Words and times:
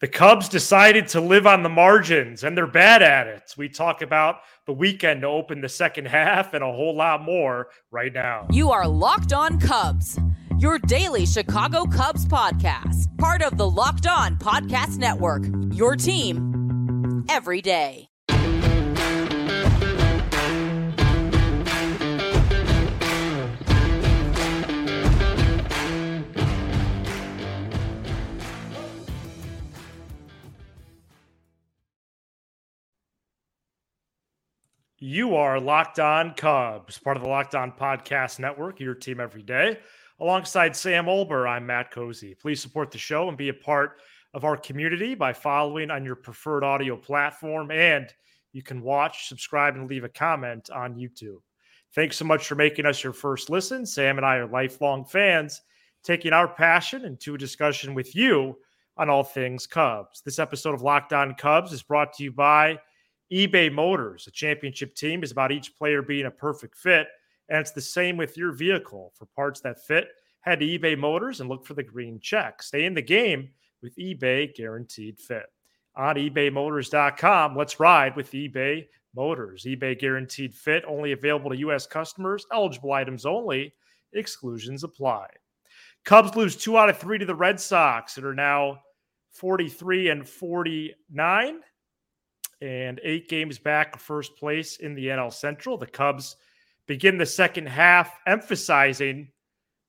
The 0.00 0.06
Cubs 0.06 0.48
decided 0.48 1.08
to 1.08 1.20
live 1.20 1.44
on 1.44 1.64
the 1.64 1.68
margins 1.68 2.44
and 2.44 2.56
they're 2.56 2.68
bad 2.68 3.02
at 3.02 3.26
it. 3.26 3.52
We 3.56 3.68
talk 3.68 4.00
about 4.00 4.42
the 4.64 4.72
weekend 4.72 5.22
to 5.22 5.26
open 5.26 5.60
the 5.60 5.68
second 5.68 6.06
half 6.08 6.54
and 6.54 6.62
a 6.62 6.70
whole 6.72 6.94
lot 6.96 7.22
more 7.22 7.68
right 7.90 8.12
now. 8.12 8.46
You 8.50 8.70
are 8.70 8.86
Locked 8.86 9.32
On 9.32 9.58
Cubs, 9.58 10.16
your 10.58 10.78
daily 10.78 11.26
Chicago 11.26 11.84
Cubs 11.84 12.26
podcast, 12.26 13.16
part 13.18 13.42
of 13.42 13.58
the 13.58 13.68
Locked 13.68 14.06
On 14.06 14.36
Podcast 14.36 14.98
Network, 14.98 15.42
your 15.72 15.96
team 15.96 17.24
every 17.28 17.60
day. 17.60 18.07
You 35.00 35.36
are 35.36 35.60
Locked 35.60 36.00
On 36.00 36.34
Cubs, 36.34 36.98
part 36.98 37.16
of 37.16 37.22
the 37.22 37.28
Locked 37.28 37.54
On 37.54 37.70
Podcast 37.70 38.40
Network, 38.40 38.80
your 38.80 38.96
team 38.96 39.20
every 39.20 39.44
day. 39.44 39.78
Alongside 40.18 40.74
Sam 40.74 41.06
Olbur, 41.06 41.48
I'm 41.48 41.64
Matt 41.64 41.92
Cozzi. 41.92 42.36
Please 42.36 42.60
support 42.60 42.90
the 42.90 42.98
show 42.98 43.28
and 43.28 43.38
be 43.38 43.48
a 43.48 43.54
part 43.54 44.00
of 44.34 44.44
our 44.44 44.56
community 44.56 45.14
by 45.14 45.32
following 45.32 45.92
on 45.92 46.04
your 46.04 46.16
preferred 46.16 46.64
audio 46.64 46.96
platform. 46.96 47.70
And 47.70 48.12
you 48.52 48.64
can 48.64 48.82
watch, 48.82 49.28
subscribe, 49.28 49.76
and 49.76 49.88
leave 49.88 50.02
a 50.02 50.08
comment 50.08 50.68
on 50.70 50.96
YouTube. 50.96 51.42
Thanks 51.94 52.16
so 52.16 52.24
much 52.24 52.48
for 52.48 52.56
making 52.56 52.84
us 52.84 53.04
your 53.04 53.12
first 53.12 53.50
listen. 53.50 53.86
Sam 53.86 54.16
and 54.16 54.26
I 54.26 54.38
are 54.38 54.48
lifelong 54.48 55.04
fans, 55.04 55.62
taking 56.02 56.32
our 56.32 56.48
passion 56.48 57.04
into 57.04 57.36
a 57.36 57.38
discussion 57.38 57.94
with 57.94 58.16
you 58.16 58.58
on 58.96 59.08
all 59.08 59.22
things 59.22 59.64
Cubs. 59.64 60.22
This 60.22 60.40
episode 60.40 60.74
of 60.74 60.82
Locked 60.82 61.12
On 61.12 61.36
Cubs 61.36 61.72
is 61.72 61.84
brought 61.84 62.14
to 62.14 62.24
you 62.24 62.32
by 62.32 62.80
eBay 63.32 63.72
Motors, 63.72 64.26
a 64.26 64.30
championship 64.30 64.94
team, 64.94 65.22
is 65.22 65.30
about 65.30 65.52
each 65.52 65.76
player 65.76 66.02
being 66.02 66.26
a 66.26 66.30
perfect 66.30 66.76
fit. 66.76 67.08
And 67.48 67.58
it's 67.58 67.70
the 67.70 67.80
same 67.80 68.16
with 68.16 68.36
your 68.36 68.52
vehicle. 68.52 69.12
For 69.14 69.26
parts 69.26 69.60
that 69.60 69.82
fit, 69.84 70.08
head 70.40 70.60
to 70.60 70.66
eBay 70.66 70.98
Motors 70.98 71.40
and 71.40 71.48
look 71.48 71.66
for 71.66 71.74
the 71.74 71.82
green 71.82 72.20
check. 72.20 72.62
Stay 72.62 72.84
in 72.84 72.94
the 72.94 73.02
game 73.02 73.50
with 73.82 73.96
eBay 73.96 74.54
Guaranteed 74.54 75.18
Fit. 75.18 75.46
On 75.96 76.16
ebaymotors.com, 76.16 77.56
let's 77.56 77.80
ride 77.80 78.16
with 78.16 78.30
eBay 78.32 78.86
Motors. 79.14 79.64
eBay 79.64 79.98
Guaranteed 79.98 80.54
Fit, 80.54 80.84
only 80.86 81.12
available 81.12 81.50
to 81.50 81.58
U.S. 81.58 81.86
customers, 81.86 82.46
eligible 82.52 82.92
items 82.92 83.26
only, 83.26 83.74
exclusions 84.12 84.84
apply. 84.84 85.26
Cubs 86.04 86.36
lose 86.36 86.56
two 86.56 86.78
out 86.78 86.88
of 86.88 86.98
three 86.98 87.18
to 87.18 87.26
the 87.26 87.34
Red 87.34 87.60
Sox 87.60 88.14
that 88.14 88.24
are 88.24 88.34
now 88.34 88.80
43 89.32 90.10
and 90.10 90.28
49 90.28 91.60
and 92.60 93.00
eight 93.02 93.28
games 93.28 93.58
back 93.58 93.98
first 93.98 94.36
place 94.36 94.76
in 94.76 94.94
the 94.94 95.06
NL 95.06 95.32
Central. 95.32 95.78
The 95.78 95.86
Cubs 95.86 96.36
begin 96.86 97.18
the 97.18 97.26
second 97.26 97.66
half 97.66 98.18
emphasizing 98.26 99.28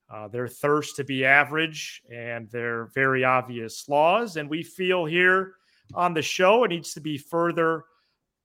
uh, 0.10 0.28
their 0.28 0.48
thirst 0.48 0.96
to 0.96 1.04
be 1.04 1.26
average 1.26 2.02
and 2.12 2.50
their 2.50 2.86
very 2.96 3.24
obvious 3.24 3.82
flaws. 3.82 4.38
And 4.38 4.50
we 4.50 4.64
feel 4.64 5.06
here 5.06 5.54
on 5.94 6.14
the 6.14 6.22
show 6.22 6.64
it 6.64 6.70
needs 6.70 6.94
to 6.94 7.02
be 7.02 7.18
further 7.18 7.86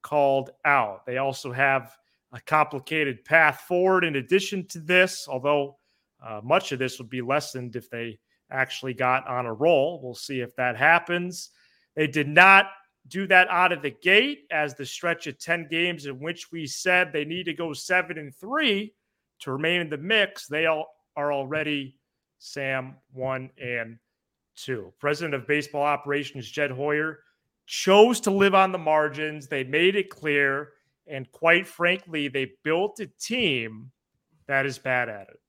called 0.03 0.51
out. 0.65 1.07
They 1.07 1.19
also 1.19 1.53
have 1.53 1.97
a 2.33 2.41
complicated 2.41 3.25
path 3.25 3.61
forward 3.61 4.05
in 4.05 4.17
addition 4.17 4.67
to 4.69 4.81
this, 4.81 5.27
although 5.29 5.79
uh, 6.25 6.41
much 6.43 6.73
of 6.73 6.79
this 6.79 6.99
would 6.99 7.09
be 7.09 7.23
lessened 7.23 7.77
if 7.77 7.89
they 7.91 8.19
actually 8.51 8.95
got 8.95 9.27
on 9.27 9.47
a 9.47 9.53
roll. 9.53 10.01
We'll 10.03 10.15
see 10.15 10.41
if 10.41 10.55
that 10.57 10.77
happens. 10.77 11.51
They 11.97 12.07
did 12.07 12.29
not 12.29 12.67
do 13.09 13.27
that 13.27 13.49
out 13.51 13.73
of 13.73 13.83
the 13.83 13.91
gate 13.91 14.47
as 14.51 14.75
the 14.75 14.87
stretch 14.87 15.27
of 15.27 15.39
10 15.39 15.69
games 15.71 16.07
in 16.07 16.21
which 16.21 16.51
we 16.51 16.67
said 16.67 17.13
they 17.13 17.25
need 17.25 17.45
to 17.45 17.53
go 17.53 17.73
seven 17.73 18.19
and 18.19 18.35
three 18.35 18.95
to 19.41 19.53
remain 19.53 19.81
in 19.81 19.91
the 19.91 19.99
mix. 19.99 20.47
They 20.47 20.67
all 20.67 20.87
are 21.17 21.33
already 21.33 21.99
Sam 22.39 22.97
one 23.13 23.51
and 23.63 23.99
two. 24.57 24.93
President 24.99 25.35
of 25.35 25.47
baseball 25.47 25.83
operations, 25.83 26.51
Jed 26.51 26.71
Hoyer, 26.71 27.21
chose 27.67 28.21
to 28.21 28.31
live 28.31 28.55
on 28.55 28.73
the 28.73 28.79
margins. 28.79 29.49
They 29.49 29.65
made 29.65 29.97
it 29.97 30.11
clear. 30.11 30.71
And 31.07 31.31
quite 31.33 31.67
frankly, 31.67 32.29
they 32.29 32.53
built 32.63 33.01
a 33.01 33.07
team 33.21 33.91
that 34.47 34.67
is 34.67 34.79
bad 34.79 35.09
at 35.09 35.29
it. 35.29 35.41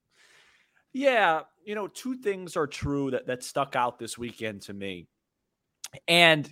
Yeah. 0.92 1.42
You 1.64 1.74
know, 1.74 1.88
two 1.88 2.16
things 2.16 2.56
are 2.56 2.66
true 2.66 3.10
that, 3.10 3.26
that 3.26 3.42
stuck 3.42 3.76
out 3.76 3.98
this 3.98 4.16
weekend 4.16 4.62
to 4.62 4.74
me. 4.74 5.08
And 6.06 6.48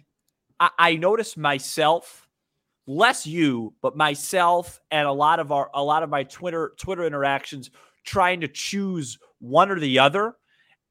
I, 0.60 0.70
I 0.78 0.96
noticed 0.96 1.36
myself, 1.36 2.28
less 2.86 3.26
you, 3.26 3.74
but 3.82 3.96
myself 3.96 4.80
and 4.90 5.06
a 5.06 5.12
lot 5.12 5.40
of 5.40 5.52
our 5.52 5.70
a 5.74 5.82
lot 5.82 6.02
of 6.02 6.10
my 6.10 6.24
Twitter 6.24 6.72
Twitter 6.78 7.04
interactions 7.04 7.70
trying 8.04 8.40
to 8.42 8.48
choose 8.48 9.18
one 9.40 9.70
or 9.70 9.80
the 9.80 9.98
other. 9.98 10.36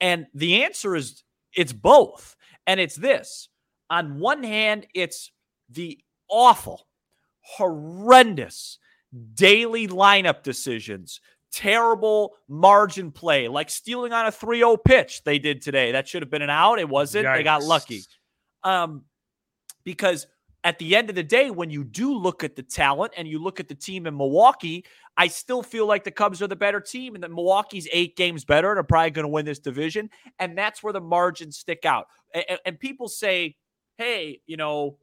And 0.01 0.27
the 0.33 0.63
answer 0.63 0.95
is 0.95 1.23
it's 1.53 1.73
both. 1.73 2.35
And 2.65 2.79
it's 2.79 2.95
this. 2.95 3.49
On 3.89 4.19
one 4.19 4.43
hand, 4.43 4.87
it's 4.93 5.31
the 5.69 5.99
awful, 6.29 6.87
horrendous 7.41 8.79
daily 9.35 9.87
lineup 9.87 10.43
decisions, 10.43 11.21
terrible 11.51 12.33
margin 12.47 13.11
play, 13.11 13.47
like 13.47 13.69
stealing 13.69 14.13
on 14.13 14.25
a 14.25 14.31
3 14.31 14.59
0 14.59 14.77
pitch 14.77 15.23
they 15.23 15.39
did 15.39 15.61
today. 15.61 15.91
That 15.91 16.07
should 16.07 16.21
have 16.21 16.31
been 16.31 16.41
an 16.41 16.49
out. 16.49 16.79
It 16.79 16.89
wasn't. 16.89 17.27
Yikes. 17.27 17.37
They 17.37 17.43
got 17.43 17.63
lucky. 17.63 18.01
Um, 18.63 19.03
because 19.83 20.27
at 20.63 20.79
the 20.79 20.95
end 20.95 21.09
of 21.09 21.15
the 21.15 21.23
day, 21.23 21.51
when 21.51 21.69
you 21.69 21.83
do 21.83 22.13
look 22.13 22.43
at 22.43 22.55
the 22.55 22.63
talent 22.63 23.13
and 23.17 23.27
you 23.27 23.37
look 23.37 23.59
at 23.59 23.67
the 23.67 23.75
team 23.75 24.07
in 24.07 24.15
Milwaukee, 24.15 24.85
I 25.17 25.27
still 25.27 25.61
feel 25.61 25.85
like 25.85 26.03
the 26.03 26.11
Cubs 26.11 26.41
are 26.41 26.47
the 26.47 26.55
better 26.55 26.79
team 26.79 27.15
and 27.15 27.23
that 27.23 27.31
Milwaukee's 27.31 27.87
eight 27.91 28.15
games 28.15 28.45
better 28.45 28.69
and 28.69 28.79
are 28.79 28.83
probably 28.83 29.11
going 29.11 29.25
to 29.25 29.29
win 29.29 29.45
this 29.45 29.59
division. 29.59 30.09
And 30.39 30.57
that's 30.57 30.81
where 30.81 30.93
the 30.93 31.01
margins 31.01 31.57
stick 31.57 31.85
out. 31.85 32.07
And, 32.33 32.59
and, 32.65 32.79
people 32.79 33.09
say, 33.09 33.57
hey, 33.97 34.39
you 34.45 34.55
know, 34.55 34.97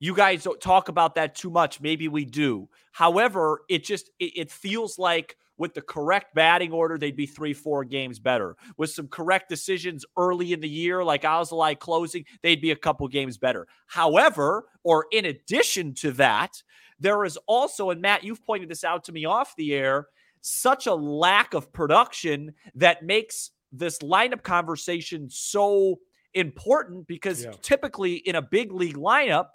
you 0.00 0.14
guys 0.14 0.42
don't 0.42 0.60
talk 0.60 0.88
about 0.88 1.14
that 1.14 1.34
too 1.34 1.50
much. 1.50 1.80
Maybe 1.80 2.08
we 2.08 2.24
do. 2.24 2.68
However, 2.92 3.60
it 3.68 3.84
just 3.84 4.10
it, 4.18 4.32
it 4.36 4.50
feels 4.50 4.98
like– 4.98 5.36
with 5.58 5.74
the 5.74 5.82
correct 5.82 6.34
batting 6.34 6.72
order, 6.72 6.96
they'd 6.96 7.16
be 7.16 7.26
three, 7.26 7.52
four 7.52 7.84
games 7.84 8.18
better. 8.18 8.56
With 8.76 8.90
some 8.90 9.08
correct 9.08 9.48
decisions 9.48 10.04
early 10.16 10.52
in 10.52 10.60
the 10.60 10.68
year, 10.68 11.04
like 11.04 11.22
Alzolay 11.22 11.78
closing, 11.78 12.24
they'd 12.42 12.60
be 12.60 12.70
a 12.70 12.76
couple 12.76 13.06
games 13.08 13.36
better. 13.36 13.66
However, 13.86 14.66
or 14.84 15.06
in 15.12 15.26
addition 15.26 15.94
to 15.94 16.12
that, 16.12 16.62
there 17.00 17.24
is 17.24 17.38
also, 17.46 17.90
and 17.90 18.00
Matt, 18.00 18.24
you've 18.24 18.44
pointed 18.44 18.68
this 18.68 18.84
out 18.84 19.04
to 19.04 19.12
me 19.12 19.24
off 19.24 19.54
the 19.56 19.74
air, 19.74 20.08
such 20.40 20.86
a 20.86 20.94
lack 20.94 21.54
of 21.54 21.72
production 21.72 22.54
that 22.74 23.04
makes 23.04 23.50
this 23.72 23.98
lineup 23.98 24.42
conversation 24.42 25.28
so 25.28 25.98
important 26.34 27.06
because 27.06 27.44
yeah. 27.44 27.52
typically 27.62 28.14
in 28.14 28.36
a 28.36 28.42
big 28.42 28.72
league 28.72 28.96
lineup, 28.96 29.48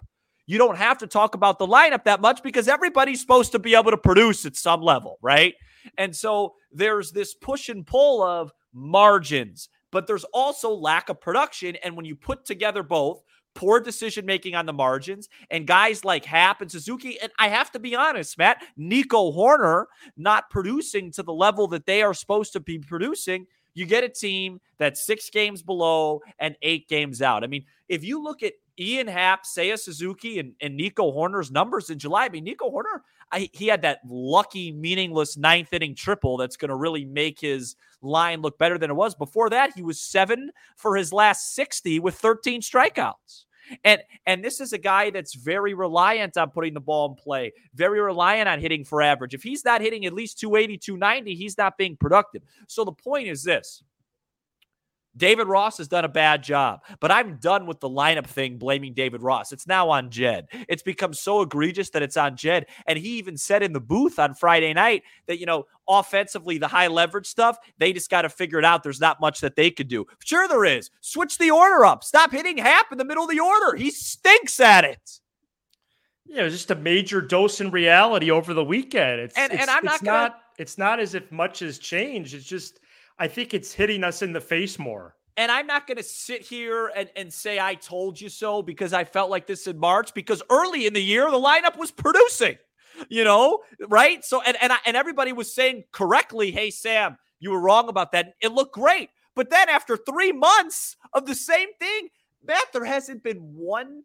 you 0.46 0.58
don't 0.58 0.76
have 0.76 0.98
to 0.98 1.06
talk 1.06 1.34
about 1.34 1.58
the 1.58 1.66
lineup 1.66 2.04
that 2.04 2.20
much 2.20 2.42
because 2.42 2.68
everybody's 2.68 3.20
supposed 3.20 3.52
to 3.52 3.58
be 3.58 3.74
able 3.74 3.90
to 3.90 3.96
produce 3.96 4.44
at 4.44 4.56
some 4.56 4.82
level, 4.82 5.18
right? 5.22 5.54
And 5.96 6.14
so 6.14 6.54
there's 6.72 7.12
this 7.12 7.34
push 7.34 7.68
and 7.68 7.86
pull 7.86 8.22
of 8.22 8.52
margins, 8.72 9.68
but 9.90 10.06
there's 10.06 10.24
also 10.24 10.70
lack 10.70 11.08
of 11.08 11.20
production. 11.20 11.76
And 11.82 11.96
when 11.96 12.04
you 12.04 12.16
put 12.16 12.44
together 12.44 12.82
both, 12.82 13.22
poor 13.54 13.80
decision 13.80 14.26
making 14.26 14.54
on 14.54 14.66
the 14.66 14.72
margins, 14.72 15.28
and 15.50 15.66
guys 15.66 16.04
like 16.04 16.24
Happ 16.24 16.60
and 16.60 16.70
Suzuki. 16.70 17.18
And 17.20 17.32
I 17.38 17.48
have 17.48 17.70
to 17.72 17.78
be 17.78 17.94
honest, 17.94 18.36
Matt, 18.36 18.62
Nico 18.76 19.32
Hoerner 19.32 19.86
not 20.16 20.50
producing 20.50 21.12
to 21.12 21.22
the 21.22 21.32
level 21.32 21.68
that 21.68 21.86
they 21.86 22.02
are 22.02 22.14
supposed 22.14 22.52
to 22.54 22.60
be 22.60 22.78
producing. 22.78 23.46
You 23.74 23.86
get 23.86 24.04
a 24.04 24.08
team 24.08 24.60
that's 24.78 25.04
six 25.04 25.30
games 25.30 25.62
below 25.62 26.20
and 26.38 26.56
eight 26.62 26.88
games 26.88 27.20
out. 27.20 27.44
I 27.44 27.48
mean, 27.48 27.64
if 27.88 28.04
you 28.04 28.22
look 28.22 28.42
at 28.42 28.54
Ian 28.78 29.06
Happ, 29.06 29.44
Seiya 29.44 29.78
Suzuki, 29.78 30.38
and, 30.38 30.54
and 30.60 30.76
Nico 30.76 31.12
Hoerner's 31.12 31.50
numbers 31.50 31.90
in 31.90 31.98
July. 31.98 32.24
I 32.24 32.28
mean, 32.28 32.44
Nico 32.44 32.70
Hoerner, 32.70 33.00
I, 33.30 33.48
he 33.52 33.66
had 33.68 33.82
that 33.82 34.00
lucky, 34.08 34.72
meaningless 34.72 35.36
ninth 35.36 35.72
inning 35.72 35.94
triple 35.94 36.36
that's 36.36 36.56
going 36.56 36.70
to 36.70 36.76
really 36.76 37.04
make 37.04 37.40
his 37.40 37.76
line 38.02 38.42
look 38.42 38.58
better 38.58 38.78
than 38.78 38.90
it 38.90 38.94
was. 38.94 39.14
Before 39.14 39.48
that, 39.50 39.72
he 39.74 39.82
was 39.82 40.00
seven 40.00 40.50
for 40.76 40.96
his 40.96 41.12
last 41.12 41.54
60 41.54 42.00
with 42.00 42.16
13 42.16 42.60
strikeouts. 42.60 43.44
And 43.84 44.02
and 44.26 44.44
this 44.44 44.60
is 44.60 44.72
a 44.72 44.78
guy 44.78 45.10
that's 45.10 45.34
very 45.34 45.74
reliant 45.74 46.36
on 46.36 46.50
putting 46.50 46.74
the 46.74 46.80
ball 46.80 47.08
in 47.10 47.14
play, 47.14 47.52
very 47.74 48.00
reliant 48.00 48.48
on 48.48 48.60
hitting 48.60 48.84
for 48.84 49.02
average. 49.02 49.34
If 49.34 49.42
he's 49.42 49.64
not 49.64 49.80
hitting 49.80 50.06
at 50.06 50.12
least 50.12 50.38
280, 50.38 50.78
290, 50.78 51.34
he's 51.34 51.58
not 51.58 51.78
being 51.78 51.96
productive. 51.96 52.42
So 52.68 52.84
the 52.84 52.92
point 52.92 53.28
is 53.28 53.42
this 53.42 53.82
David 55.16 55.46
Ross 55.46 55.78
has 55.78 55.88
done 55.88 56.04
a 56.04 56.08
bad 56.08 56.42
job, 56.42 56.80
but 57.00 57.10
I'm 57.10 57.36
done 57.36 57.66
with 57.66 57.80
the 57.80 57.88
lineup 57.88 58.26
thing 58.26 58.58
blaming 58.58 58.94
David 58.94 59.22
Ross. 59.22 59.52
It's 59.52 59.66
now 59.66 59.90
on 59.90 60.10
Jed. 60.10 60.48
It's 60.68 60.82
become 60.82 61.14
so 61.14 61.42
egregious 61.42 61.90
that 61.90 62.02
it's 62.02 62.16
on 62.16 62.36
Jed. 62.36 62.66
And 62.86 62.98
he 62.98 63.18
even 63.18 63.36
said 63.36 63.62
in 63.62 63.72
the 63.72 63.80
booth 63.80 64.18
on 64.18 64.34
Friday 64.34 64.72
night 64.74 65.02
that, 65.26 65.38
you 65.38 65.46
know, 65.46 65.64
offensively, 65.88 66.58
the 66.58 66.68
high 66.68 66.88
leverage 66.88 67.26
stuff, 67.26 67.58
they 67.78 67.92
just 67.92 68.10
got 68.10 68.22
to 68.22 68.28
figure 68.28 68.58
it 68.58 68.64
out. 68.64 68.82
There's 68.82 69.00
not 69.00 69.20
much 69.20 69.40
that 69.40 69.56
they 69.56 69.70
could 69.70 69.88
do. 69.88 70.06
Sure, 70.24 70.48
there 70.48 70.64
is. 70.64 70.90
Switch 71.00 71.38
the 71.38 71.50
order 71.50 71.84
up. 71.84 72.02
Stop 72.02 72.32
hitting 72.32 72.58
Happ 72.58 72.90
in 72.90 72.98
the 72.98 73.04
middle 73.04 73.24
of 73.24 73.30
the 73.30 73.40
order. 73.40 73.76
He 73.76 73.90
stinks 73.90 74.58
at 74.60 74.84
it. 74.84 75.20
Yeah, 76.26 76.40
it 76.40 76.44
was 76.44 76.54
just 76.54 76.70
a 76.70 76.76
major 76.76 77.20
dose 77.20 77.60
in 77.60 77.70
reality 77.70 78.30
over 78.30 78.54
the 78.54 78.64
weekend. 78.64 79.20
It's 79.20 79.36
and, 79.36 79.52
it's, 79.52 79.62
and 79.62 79.70
I'm 79.70 79.84
not 79.84 80.02
gonna... 80.02 80.18
not 80.18 80.40
it's 80.58 80.78
not 80.78 81.00
as 81.00 81.14
if 81.14 81.30
much 81.30 81.58
has 81.60 81.78
changed. 81.78 82.34
It's 82.34 82.46
just 82.46 82.80
I 83.18 83.28
think 83.28 83.54
it's 83.54 83.72
hitting 83.72 84.04
us 84.04 84.22
in 84.22 84.32
the 84.32 84.40
face 84.40 84.78
more. 84.78 85.14
And 85.36 85.50
I'm 85.50 85.66
not 85.66 85.86
going 85.86 85.96
to 85.96 86.02
sit 86.02 86.42
here 86.42 86.92
and, 86.94 87.08
and 87.16 87.32
say 87.32 87.58
I 87.58 87.74
told 87.74 88.20
you 88.20 88.28
so 88.28 88.62
because 88.62 88.92
I 88.92 89.04
felt 89.04 89.30
like 89.30 89.46
this 89.46 89.66
in 89.66 89.78
March 89.78 90.14
because 90.14 90.42
early 90.48 90.86
in 90.86 90.92
the 90.92 91.02
year 91.02 91.28
the 91.30 91.38
lineup 91.38 91.76
was 91.76 91.90
producing, 91.90 92.56
you 93.08 93.24
know, 93.24 93.60
right? 93.88 94.24
So 94.24 94.42
and 94.42 94.56
and 94.60 94.72
I, 94.72 94.76
and 94.86 94.96
everybody 94.96 95.32
was 95.32 95.52
saying 95.52 95.84
correctly, 95.90 96.52
"Hey 96.52 96.70
Sam, 96.70 97.16
you 97.40 97.50
were 97.50 97.60
wrong 97.60 97.88
about 97.88 98.12
that." 98.12 98.34
It 98.40 98.52
looked 98.52 98.74
great. 98.74 99.10
But 99.34 99.50
then 99.50 99.68
after 99.68 99.96
3 99.96 100.30
months 100.30 100.96
of 101.12 101.26
the 101.26 101.34
same 101.34 101.70
thing, 101.80 102.08
Matt, 102.46 102.72
there 102.72 102.84
hasn't 102.84 103.24
been 103.24 103.38
one 103.56 104.04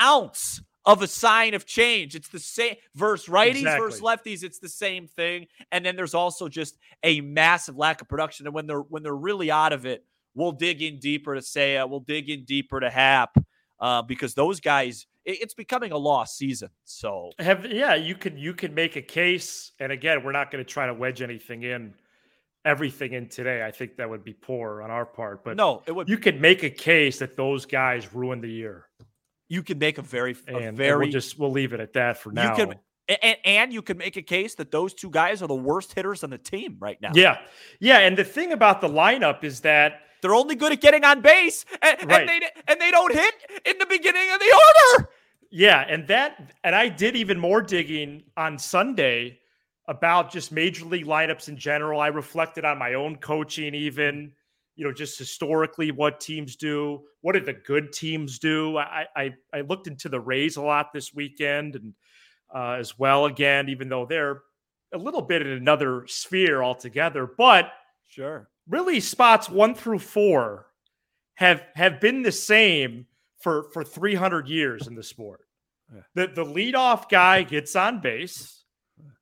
ounce 0.00 0.62
of 0.86 1.02
a 1.02 1.06
sign 1.06 1.54
of 1.54 1.66
change. 1.66 2.14
It's 2.14 2.28
the 2.28 2.38
same 2.38 2.76
versus 2.94 3.28
righties 3.28 3.60
exactly. 3.60 3.86
versus 3.86 4.00
lefties. 4.00 4.42
It's 4.42 4.58
the 4.58 4.68
same 4.68 5.06
thing. 5.06 5.46
And 5.72 5.84
then 5.84 5.96
there's 5.96 6.14
also 6.14 6.48
just 6.48 6.78
a 7.02 7.20
massive 7.20 7.76
lack 7.76 8.02
of 8.02 8.08
production. 8.08 8.46
And 8.46 8.54
when 8.54 8.66
they're 8.66 8.80
when 8.80 9.02
they're 9.02 9.14
really 9.14 9.50
out 9.50 9.72
of 9.72 9.86
it, 9.86 10.04
we'll 10.34 10.52
dig 10.52 10.82
in 10.82 10.98
deeper 10.98 11.34
to 11.34 11.40
Seiya. 11.40 11.88
We'll 11.88 12.00
dig 12.00 12.28
in 12.28 12.44
deeper 12.44 12.80
to 12.80 12.90
Happ 12.90 13.36
uh, 13.80 14.02
because 14.02 14.34
those 14.34 14.60
guys. 14.60 15.06
It, 15.24 15.40
it's 15.40 15.54
becoming 15.54 15.92
a 15.92 15.96
lost 15.96 16.36
season. 16.36 16.68
So 16.84 17.30
have 17.38 17.64
yeah, 17.66 17.94
you 17.94 18.14
can 18.14 18.36
you 18.36 18.52
can 18.52 18.74
make 18.74 18.96
a 18.96 19.02
case. 19.02 19.72
And 19.80 19.90
again, 19.90 20.22
we're 20.22 20.32
not 20.32 20.50
going 20.50 20.62
to 20.62 20.70
try 20.70 20.86
to 20.86 20.94
wedge 20.94 21.22
anything 21.22 21.62
in. 21.62 21.94
Everything 22.66 23.12
in 23.12 23.28
today, 23.28 23.62
I 23.62 23.70
think 23.70 23.96
that 23.96 24.08
would 24.08 24.24
be 24.24 24.32
poor 24.32 24.80
on 24.80 24.90
our 24.90 25.04
part. 25.04 25.44
But 25.44 25.54
no, 25.58 25.82
it 25.86 25.92
would. 25.92 26.08
You 26.08 26.16
could 26.16 26.40
make 26.40 26.62
a 26.62 26.70
case 26.70 27.18
that 27.18 27.36
those 27.36 27.66
guys 27.66 28.14
ruined 28.14 28.42
the 28.42 28.48
year 28.48 28.86
you 29.48 29.62
can 29.62 29.78
make 29.78 29.98
a 29.98 30.02
very, 30.02 30.36
a 30.48 30.56
and, 30.56 30.76
very. 30.76 30.92
And 30.92 31.00
we'll 31.00 31.10
just 31.10 31.38
we'll 31.38 31.52
leave 31.52 31.72
it 31.72 31.80
at 31.80 31.92
that 31.94 32.18
for 32.18 32.32
now. 32.32 32.56
You 32.56 32.66
can, 32.66 32.74
and, 33.22 33.36
and 33.44 33.72
you 33.72 33.82
can 33.82 33.98
make 33.98 34.16
a 34.16 34.22
case 34.22 34.54
that 34.56 34.70
those 34.70 34.94
two 34.94 35.10
guys 35.10 35.42
are 35.42 35.48
the 35.48 35.54
worst 35.54 35.92
hitters 35.92 36.24
on 36.24 36.30
the 36.30 36.38
team 36.38 36.76
right 36.80 37.00
now. 37.00 37.12
Yeah, 37.14 37.38
yeah. 37.80 37.98
And 37.98 38.16
the 38.16 38.24
thing 38.24 38.52
about 38.52 38.80
the 38.80 38.88
lineup 38.88 39.44
is 39.44 39.60
that 39.60 40.00
they're 40.22 40.34
only 40.34 40.54
good 40.54 40.72
at 40.72 40.80
getting 40.80 41.04
on 41.04 41.20
base, 41.20 41.66
and, 41.82 42.10
right. 42.10 42.20
and 42.20 42.28
they 42.28 42.40
and 42.66 42.80
they 42.80 42.90
don't 42.90 43.12
hit 43.12 43.34
in 43.66 43.78
the 43.78 43.86
beginning 43.86 44.30
of 44.32 44.40
the 44.40 44.60
order. 44.96 45.10
Yeah, 45.50 45.84
and 45.86 46.08
that 46.08 46.54
and 46.64 46.74
I 46.74 46.88
did 46.88 47.14
even 47.14 47.38
more 47.38 47.62
digging 47.62 48.24
on 48.36 48.58
Sunday 48.58 49.38
about 49.86 50.32
just 50.32 50.50
major 50.50 50.86
league 50.86 51.06
lineups 51.06 51.48
in 51.48 51.58
general. 51.58 52.00
I 52.00 52.06
reflected 52.06 52.64
on 52.64 52.78
my 52.78 52.94
own 52.94 53.16
coaching, 53.16 53.74
even 53.74 54.32
you 54.76 54.84
know, 54.84 54.92
just 54.92 55.18
historically 55.18 55.90
what 55.90 56.20
teams 56.20 56.56
do. 56.56 57.02
What 57.20 57.32
do 57.32 57.40
the 57.40 57.52
good 57.52 57.92
teams 57.92 58.38
do? 58.38 58.76
I 58.76 59.06
I, 59.16 59.34
I 59.52 59.60
looked 59.62 59.86
into 59.86 60.08
the 60.08 60.20
Rays 60.20 60.56
a 60.56 60.62
lot 60.62 60.92
this 60.92 61.14
weekend 61.14 61.76
and 61.76 61.94
uh, 62.54 62.76
as 62.78 62.98
well 62.98 63.26
again, 63.26 63.68
even 63.68 63.88
though 63.88 64.06
they're 64.06 64.42
a 64.92 64.98
little 64.98 65.22
bit 65.22 65.42
in 65.42 65.48
another 65.48 66.04
sphere 66.06 66.62
altogether. 66.62 67.26
But 67.26 67.72
sure, 68.08 68.48
really, 68.68 69.00
spots 69.00 69.48
one 69.48 69.74
through 69.74 70.00
four 70.00 70.66
have 71.34 71.62
have 71.74 72.00
been 72.00 72.22
the 72.22 72.32
same 72.32 73.06
for 73.40 73.70
for 73.72 73.84
300 73.84 74.48
years 74.48 74.86
in 74.86 74.94
the 74.94 75.02
sport. 75.02 75.40
Yeah. 75.92 76.00
The 76.14 76.26
the 76.34 76.44
leadoff 76.44 77.08
guy 77.08 77.42
gets 77.42 77.76
on 77.76 78.00
base. 78.00 78.64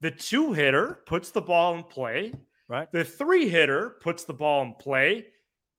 The 0.01 0.11
two 0.11 0.53
hitter 0.53 1.01
puts 1.07 1.31
the 1.31 1.41
ball 1.41 1.75
in 1.75 1.85
play. 1.85 2.33
Right. 2.69 2.91
The 2.93 3.05
three 3.05 3.49
hitter 3.49 3.97
puts 4.01 4.25
the 4.25 4.35
ball 4.35 4.63
in 4.63 4.75
play 4.75 5.27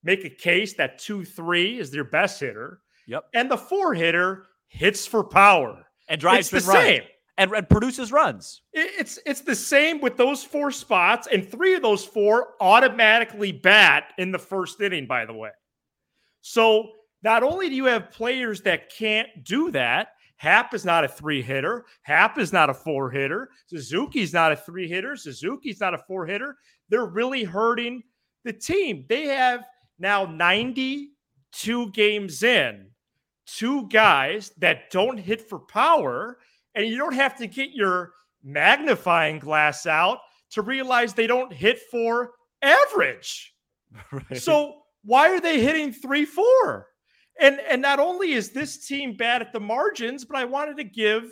make 0.03 0.25
a 0.25 0.29
case 0.29 0.73
that 0.73 0.99
2 0.99 1.25
3 1.25 1.79
is 1.79 1.91
their 1.91 2.03
best 2.03 2.39
hitter. 2.39 2.79
Yep. 3.07 3.25
And 3.33 3.49
the 3.49 3.57
four 3.57 3.93
hitter 3.93 4.45
hits 4.67 5.05
for 5.05 5.23
power 5.23 5.85
and 6.07 6.19
drives 6.19 6.53
it's 6.53 6.65
the 6.65 6.71
run. 6.71 6.81
same. 6.81 7.03
And, 7.37 7.51
and 7.51 7.67
produces 7.67 8.11
runs. 8.11 8.61
It's 8.73 9.17
it's 9.25 9.41
the 9.41 9.55
same 9.55 10.01
with 10.01 10.17
those 10.17 10.43
four 10.43 10.69
spots, 10.69 11.27
and 11.31 11.49
three 11.49 11.73
of 11.73 11.81
those 11.81 12.05
four 12.05 12.49
automatically 12.61 13.51
bat 13.51 14.13
in 14.19 14.31
the 14.31 14.37
first 14.37 14.79
inning. 14.81 15.07
By 15.07 15.25
the 15.25 15.33
way, 15.33 15.49
so 16.41 16.91
not 17.23 17.41
only 17.41 17.69
do 17.69 17.75
you 17.75 17.85
have 17.85 18.11
players 18.11 18.61
that 18.61 18.91
can't 18.95 19.29
do 19.43 19.71
that, 19.71 20.09
Happ 20.43 20.73
is 20.73 20.85
not 20.85 21.05
a 21.05 21.07
three 21.07 21.41
hitter. 21.41 21.85
Happ 22.01 22.37
is 22.37 22.53
not 22.53 22.69
a 22.69 22.73
four 22.73 23.09
hitter. 23.09 23.49
Suzuki's 23.65 24.33
not 24.33 24.51
a 24.51 24.55
three 24.55 24.87
hitter. 24.87 25.15
Suzuki's 25.15 25.79
not 25.79 25.93
a 25.93 25.97
four 25.97 26.25
hitter. 26.25 26.57
They're 26.89 27.05
really 27.05 27.43
hurting 27.43 28.03
the 28.43 28.53
team. 28.53 29.05
They 29.07 29.23
have 29.27 29.63
now, 29.99 30.25
92 30.25 31.91
games 31.91 32.43
in, 32.43 32.87
two 33.45 33.87
guys 33.89 34.51
that 34.57 34.89
don't 34.91 35.17
hit 35.17 35.41
for 35.41 35.59
power, 35.59 36.37
and 36.75 36.87
you 36.87 36.97
don't 36.97 37.13
have 37.13 37.35
to 37.37 37.47
get 37.47 37.71
your 37.71 38.13
magnifying 38.43 39.39
glass 39.39 39.85
out 39.85 40.19
to 40.51 40.61
realize 40.61 41.13
they 41.13 41.27
don't 41.27 41.53
hit 41.53 41.79
for 41.91 42.31
average. 42.61 43.51
Right. 44.11 44.41
So, 44.41 44.79
why 45.03 45.29
are 45.29 45.39
they 45.39 45.61
hitting 45.61 45.93
3 45.93 46.25
4? 46.25 46.87
And 47.39 47.59
and 47.69 47.79
not 47.79 47.99
only 47.99 48.33
is 48.33 48.49
this 48.49 48.87
team 48.87 49.15
bad 49.15 49.43
at 49.43 49.53
the 49.53 49.59
margins, 49.59 50.25
but 50.25 50.35
I 50.35 50.45
wanted 50.45 50.77
to 50.77 50.83
give 50.83 51.31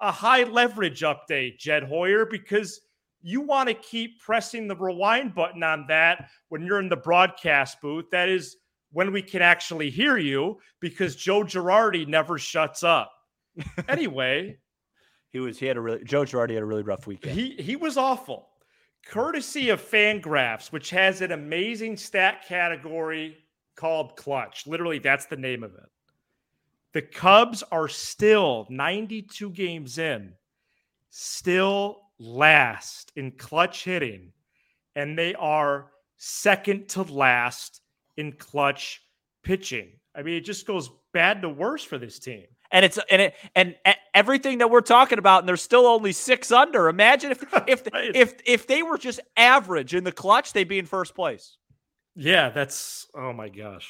a 0.00 0.12
high 0.12 0.44
leverage 0.44 1.00
update, 1.00 1.58
Jed 1.58 1.82
Hoyer, 1.82 2.24
because 2.24 2.80
you 3.22 3.40
want 3.40 3.68
to 3.68 3.74
keep 3.74 4.20
pressing 4.20 4.68
the 4.68 4.76
rewind 4.76 5.34
button 5.34 5.62
on 5.62 5.86
that 5.88 6.28
when 6.48 6.62
you're 6.62 6.80
in 6.80 6.88
the 6.88 6.96
broadcast 6.96 7.80
booth. 7.80 8.06
That 8.10 8.28
is 8.28 8.56
when 8.92 9.12
we 9.12 9.22
can 9.22 9.42
actually 9.42 9.90
hear 9.90 10.16
you 10.16 10.58
because 10.80 11.16
Joe 11.16 11.42
Girardi 11.42 12.06
never 12.06 12.38
shuts 12.38 12.82
up. 12.82 13.12
anyway, 13.88 14.58
he 15.30 15.40
was 15.40 15.58
he 15.58 15.66
had 15.66 15.76
a 15.76 15.80
really 15.80 16.04
Joe 16.04 16.22
Girardi 16.22 16.54
had 16.54 16.62
a 16.62 16.66
really 16.66 16.82
rough 16.82 17.06
weekend. 17.06 17.38
He 17.38 17.54
he 17.58 17.76
was 17.76 17.96
awful. 17.96 18.48
Courtesy 19.06 19.70
of 19.70 19.80
Fangraphs, 19.80 20.70
which 20.70 20.90
has 20.90 21.20
an 21.20 21.32
amazing 21.32 21.96
stat 21.96 22.44
category 22.46 23.38
called 23.74 24.16
clutch. 24.16 24.66
Literally, 24.66 24.98
that's 24.98 25.26
the 25.26 25.36
name 25.36 25.62
of 25.62 25.74
it. 25.74 25.88
The 26.92 27.02
Cubs 27.02 27.62
are 27.70 27.88
still 27.88 28.66
92 28.70 29.50
games 29.50 29.98
in, 29.98 30.34
still 31.10 32.00
last 32.18 33.12
in 33.16 33.32
clutch 33.32 33.84
hitting, 33.84 34.32
and 34.96 35.18
they 35.18 35.34
are 35.34 35.90
second 36.16 36.88
to 36.90 37.02
last 37.02 37.80
in 38.16 38.32
clutch 38.32 39.02
pitching. 39.42 39.92
I 40.14 40.22
mean, 40.22 40.34
it 40.34 40.44
just 40.44 40.66
goes 40.66 40.90
bad 41.12 41.42
to 41.42 41.48
worse 41.48 41.84
for 41.84 41.98
this 41.98 42.18
team. 42.18 42.44
And 42.70 42.84
it's 42.84 42.98
and 43.10 43.22
it 43.22 43.34
and, 43.54 43.76
everything 44.14 44.58
that 44.58 44.70
we're 44.70 44.82
talking 44.82 45.18
about, 45.18 45.40
and 45.40 45.48
they're 45.48 45.56
still 45.56 45.86
only 45.86 46.12
six 46.12 46.52
under. 46.52 46.88
Imagine 46.88 47.30
if 47.30 47.42
if 47.66 47.82
right. 47.92 48.14
if 48.14 48.34
if 48.44 48.66
they 48.66 48.82
were 48.82 48.98
just 48.98 49.20
average 49.36 49.94
in 49.94 50.04
the 50.04 50.12
clutch, 50.12 50.52
they'd 50.52 50.68
be 50.68 50.78
in 50.78 50.84
first 50.84 51.14
place. 51.14 51.56
Yeah, 52.14 52.50
that's 52.50 53.06
oh 53.14 53.32
my 53.32 53.48
gosh. 53.48 53.88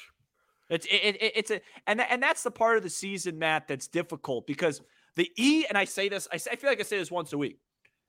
It's 0.71 0.87
it, 0.87 1.17
it, 1.21 1.33
it's 1.35 1.51
a 1.51 1.61
and 1.87 2.01
and 2.01 2.23
that's 2.23 2.43
the 2.43 2.51
part 2.51 2.77
of 2.77 2.83
the 2.85 2.91
season, 2.91 3.39
Matt, 3.39 3.67
that's 3.67 3.89
difficult 3.89 4.47
because 4.47 4.81
the 5.17 5.33
E 5.37 5.65
and 5.69 5.77
I 5.77 5.85
say 5.85 6.09
this, 6.09 6.29
I, 6.31 6.37
say, 6.37 6.51
I 6.53 6.57
feel 6.57 6.71
like 6.71 6.79
I 6.79 6.85
say 6.85 6.99
this 6.99 7.11
once 7.11 7.33
a 7.33 7.39
week. 7.39 7.59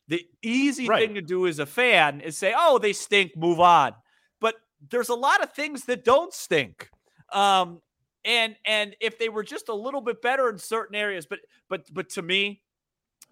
The 0.10 0.28
easy 0.42 0.88
right. 0.88 1.06
thing 1.06 1.16
to 1.16 1.22
do 1.22 1.46
as 1.46 1.60
a 1.60 1.68
fan 1.68 2.22
is 2.22 2.36
say, 2.36 2.54
"Oh, 2.58 2.80
they 2.80 2.94
stink, 2.94 3.38
move 3.38 3.60
on." 3.60 3.94
But 4.42 4.56
there's 4.90 5.10
a 5.10 5.16
lot 5.16 5.44
of 5.44 5.54
things 5.54 5.86
that 5.86 6.04
don't 6.04 6.34
stink. 6.34 6.90
Um, 7.32 7.82
and 8.26 8.56
and 8.66 8.96
if 9.00 9.20
they 9.20 9.30
were 9.30 9.44
just 9.44 9.70
a 9.70 9.74
little 9.74 10.02
bit 10.02 10.22
better 10.22 10.50
in 10.50 10.58
certain 10.58 10.96
areas, 10.96 11.28
but 11.28 11.40
but 11.70 11.86
but 11.94 12.10
to 12.10 12.24
me, 12.24 12.64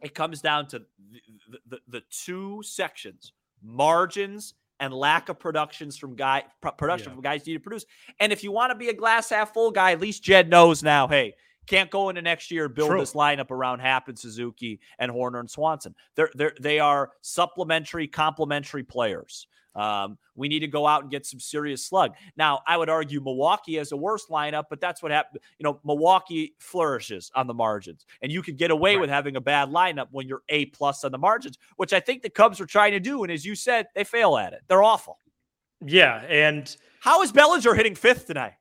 it 0.03 0.13
comes 0.13 0.39
down 0.39 0.67
to 0.67 0.83
the, 1.49 1.59
the, 1.67 1.79
the 1.87 2.03
two 2.11 2.61
sections: 2.63 3.33
margins 3.63 4.53
and 4.79 4.93
lack 4.93 5.29
of 5.29 5.39
productions 5.39 5.97
from 5.97 6.15
guy 6.15 6.43
production 6.77 7.09
yeah. 7.09 7.15
from 7.15 7.23
guys 7.23 7.45
need 7.47 7.53
to 7.53 7.59
produce. 7.59 7.85
And 8.19 8.31
if 8.31 8.43
you 8.43 8.51
want 8.51 8.69
to 8.69 8.75
be 8.75 8.89
a 8.89 8.93
glass 8.93 9.31
half 9.31 9.51
full 9.51 9.71
guy, 9.71 9.93
at 9.93 9.99
least 9.99 10.23
Jed 10.23 10.47
knows 10.47 10.83
now. 10.83 11.07
Hey, 11.07 11.33
can't 11.67 11.91
go 11.91 12.09
into 12.09 12.21
next 12.21 12.49
year 12.51 12.65
and 12.65 12.73
build 12.73 12.89
True. 12.89 12.99
this 12.99 13.13
lineup 13.13 13.51
around 13.51 13.79
Happen, 13.79 14.15
Suzuki, 14.15 14.79
and 14.99 15.11
Hoerner 15.11 15.39
and 15.39 15.49
Swanson. 15.49 15.93
They're, 16.15 16.31
they're 16.33 16.53
they 16.59 16.79
are 16.79 17.11
supplementary, 17.21 18.07
complementary 18.07 18.83
players. 18.83 19.47
Um, 19.75 20.17
we 20.35 20.47
need 20.47 20.61
to 20.61 20.67
go 20.67 20.87
out 20.87 21.03
and 21.03 21.11
get 21.11 21.25
some 21.25 21.39
serious 21.39 21.85
slug. 21.85 22.13
Now, 22.35 22.61
I 22.65 22.77
would 22.77 22.89
argue 22.89 23.21
Milwaukee 23.21 23.75
has 23.75 23.91
a 23.91 23.97
worse 23.97 24.25
lineup, 24.27 24.63
but 24.71 24.81
that's 24.81 25.03
what 25.03 25.11
happened. 25.11 25.43
You 25.59 25.65
know, 25.65 25.79
Milwaukee 25.85 26.55
flourishes 26.57 27.29
on 27.35 27.45
the 27.45 27.53
margins, 27.53 28.05
and 28.23 28.31
you 28.31 28.41
can 28.41 28.55
get 28.55 28.71
away 28.71 28.95
right. 28.95 29.01
with 29.01 29.11
having 29.11 29.35
a 29.35 29.41
bad 29.41 29.69
lineup 29.69 30.07
when 30.09 30.27
you're 30.27 30.41
A 30.49 30.65
plus 30.65 31.03
on 31.03 31.11
the 31.11 31.19
margins, 31.19 31.59
which 31.75 31.93
I 31.93 31.99
think 31.99 32.23
the 32.23 32.29
Cubs 32.29 32.59
are 32.59 32.65
trying 32.65 32.93
to 32.93 32.99
do. 32.99 33.21
And 33.21 33.31
as 33.31 33.45
you 33.45 33.53
said, 33.53 33.85
they 33.93 34.03
fail 34.03 34.35
at 34.37 34.53
it. 34.53 34.61
They're 34.67 34.83
awful. 34.83 35.19
Yeah, 35.85 36.23
and– 36.27 36.75
How 37.01 37.21
is 37.21 37.31
Bellinger 37.31 37.75
hitting 37.75 37.93
fifth 37.93 38.25
tonight? 38.25 38.53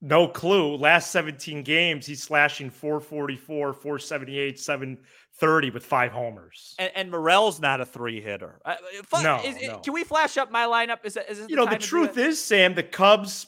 No 0.00 0.26
clue. 0.28 0.76
Last 0.76 1.10
17 1.10 1.62
games, 1.62 2.06
he's 2.06 2.22
slashing 2.22 2.70
444, 2.70 3.74
478, 3.74 4.58
730 4.58 5.70
with 5.70 5.84
five 5.84 6.10
homers. 6.12 6.74
And, 6.78 6.90
and 6.94 7.10
Morel's 7.10 7.60
not 7.60 7.80
a 7.80 7.84
three 7.86 8.20
hitter. 8.20 8.60
Uh, 8.64 8.76
No, 9.22 9.40
is- 9.44 9.56
no. 9.62 9.78
Can 9.80 9.92
we 9.92 10.04
flash 10.04 10.38
up 10.38 10.50
my 10.50 10.64
lineup? 10.64 11.04
Is, 11.04 11.16
it- 11.16 11.26
is 11.28 11.46
You 11.48 11.56
know, 11.56 11.64
the 11.64 11.72
time 11.72 11.80
to 11.80 11.84
do 11.84 11.86
truth 11.86 12.16
is, 12.16 12.42
Sam, 12.42 12.74
the 12.74 12.82
Cubs 12.82 13.46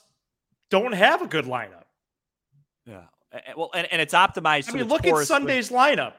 don't 0.70 0.92
have 0.92 1.22
a 1.22 1.26
good 1.26 1.46
lineup. 1.46 1.84
Yeah. 2.84 3.04
Well, 3.56 3.70
and, 3.74 3.90
and 3.90 4.02
it's 4.02 4.12
optimized. 4.14 4.68
I 4.68 4.72
mean, 4.72 4.88
look 4.88 5.06
at 5.06 5.16
Sunday's 5.26 5.70
lineup. 5.70 6.14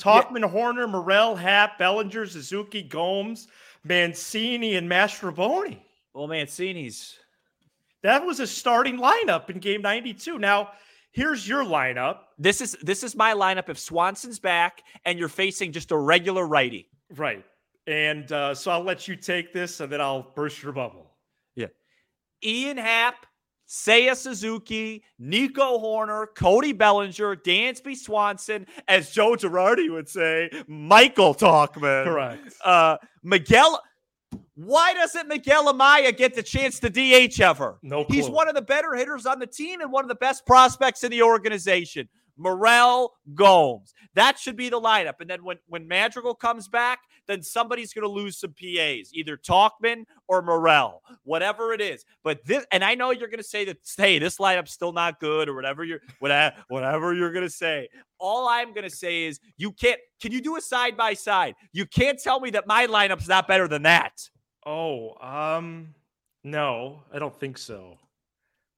Tauchman, 0.00 0.50
Hoerner, 0.52 0.90
Morel, 0.90 1.36
Happ, 1.36 1.78
Bellinger, 1.78 2.26
Suzuki, 2.26 2.82
Gomes, 2.82 3.48
Mancini, 3.84 4.74
and 4.74 4.90
Mastrobuoni. 4.90 5.78
Well, 6.12 6.26
Mancini's. 6.26 7.16
That 8.02 8.24
was 8.24 8.40
a 8.40 8.46
starting 8.46 8.98
lineup 8.98 9.50
in 9.50 9.58
game 9.58 9.82
92. 9.82 10.38
Now, 10.38 10.70
here's 11.12 11.48
your 11.48 11.64
lineup. 11.64 12.18
This 12.38 12.60
is 12.60 12.76
this 12.82 13.02
is 13.02 13.16
my 13.16 13.32
lineup. 13.34 13.68
If 13.68 13.78
Swanson's 13.78 14.38
back 14.38 14.82
and 15.04 15.18
you're 15.18 15.28
facing 15.28 15.72
just 15.72 15.90
a 15.90 15.96
regular 15.96 16.46
righty, 16.46 16.88
Right. 17.14 17.44
And 17.86 18.30
uh, 18.32 18.54
so 18.54 18.70
I'll 18.70 18.82
let 18.82 19.06
you 19.06 19.16
take 19.16 19.52
this 19.52 19.80
and 19.80 19.90
then 19.92 20.00
I'll 20.00 20.32
burst 20.34 20.62
your 20.62 20.72
bubble. 20.72 21.12
Yeah. 21.54 21.68
Ian 22.44 22.78
Happ, 22.78 23.26
Seiya 23.68 24.16
Suzuki, 24.16 25.04
Nico 25.18 25.78
Hoerner, 25.78 26.26
Cody 26.34 26.72
Bellinger, 26.72 27.36
Dansby 27.36 27.96
Swanson, 27.96 28.66
as 28.88 29.10
Joe 29.10 29.32
Girardi 29.32 29.90
would 29.90 30.08
say, 30.08 30.50
Michael 30.66 31.34
Tauchman. 31.34 32.04
Correct. 32.04 32.54
Uh, 32.64 32.96
Miguel. 33.22 33.80
Why 34.56 34.94
doesn't 34.94 35.28
Miguel 35.28 35.72
Amaya 35.72 36.16
get 36.16 36.34
the 36.34 36.42
chance 36.42 36.80
to 36.80 36.88
DH 36.90 37.40
ever? 37.40 37.78
No 37.82 38.04
clue. 38.04 38.16
He's 38.16 38.28
one 38.28 38.48
of 38.48 38.54
the 38.54 38.62
better 38.62 38.94
hitters 38.94 39.26
on 39.26 39.38
the 39.38 39.46
team 39.46 39.82
and 39.82 39.92
one 39.92 40.02
of 40.02 40.08
the 40.08 40.14
best 40.14 40.46
prospects 40.46 41.04
in 41.04 41.10
the 41.10 41.22
organization. 41.22 42.08
Morel 42.38 43.14
Gomes. 43.34 43.94
That 44.14 44.38
should 44.38 44.56
be 44.56 44.68
the 44.68 44.80
lineup. 44.80 45.20
And 45.20 45.28
then 45.28 45.42
when, 45.44 45.58
when 45.68 45.86
Madrigal 45.88 46.34
comes 46.34 46.68
back, 46.68 47.00
then 47.26 47.42
somebody's 47.42 47.92
going 47.92 48.04
to 48.04 48.08
lose 48.08 48.38
some 48.38 48.52
PAs, 48.52 49.12
either 49.12 49.36
Tauchman 49.36 50.04
or 50.28 50.42
Morel, 50.42 51.02
whatever 51.24 51.72
it 51.72 51.80
is. 51.80 52.04
But 52.22 52.44
this, 52.44 52.64
and 52.72 52.84
I 52.84 52.94
know 52.94 53.10
you're 53.10 53.28
going 53.28 53.38
to 53.38 53.44
say 53.44 53.64
that, 53.64 53.78
hey, 53.96 54.18
this 54.18 54.38
lineup's 54.38 54.72
still 54.72 54.92
not 54.92 55.18
good 55.18 55.48
or 55.48 55.54
whatever 55.54 55.84
you're, 55.84 56.00
whatever, 56.20 56.56
whatever 56.68 57.14
you're 57.14 57.32
going 57.32 57.44
to 57.44 57.50
say. 57.50 57.88
All 58.18 58.48
I'm 58.48 58.72
going 58.72 58.88
to 58.88 58.94
say 58.94 59.24
is 59.24 59.40
you 59.56 59.72
can't, 59.72 60.00
can 60.20 60.32
you 60.32 60.40
do 60.40 60.56
a 60.56 60.60
side 60.60 60.96
by 60.96 61.14
side? 61.14 61.54
You 61.72 61.84
can't 61.86 62.18
tell 62.18 62.40
me 62.40 62.50
that 62.50 62.66
my 62.66 62.86
lineup's 62.86 63.28
not 63.28 63.48
better 63.48 63.68
than 63.68 63.82
that. 63.82 64.28
Oh, 64.66 65.14
um, 65.20 65.94
no, 66.42 67.04
I 67.14 67.20
don't 67.20 67.38
think 67.38 67.56
so. 67.56 67.98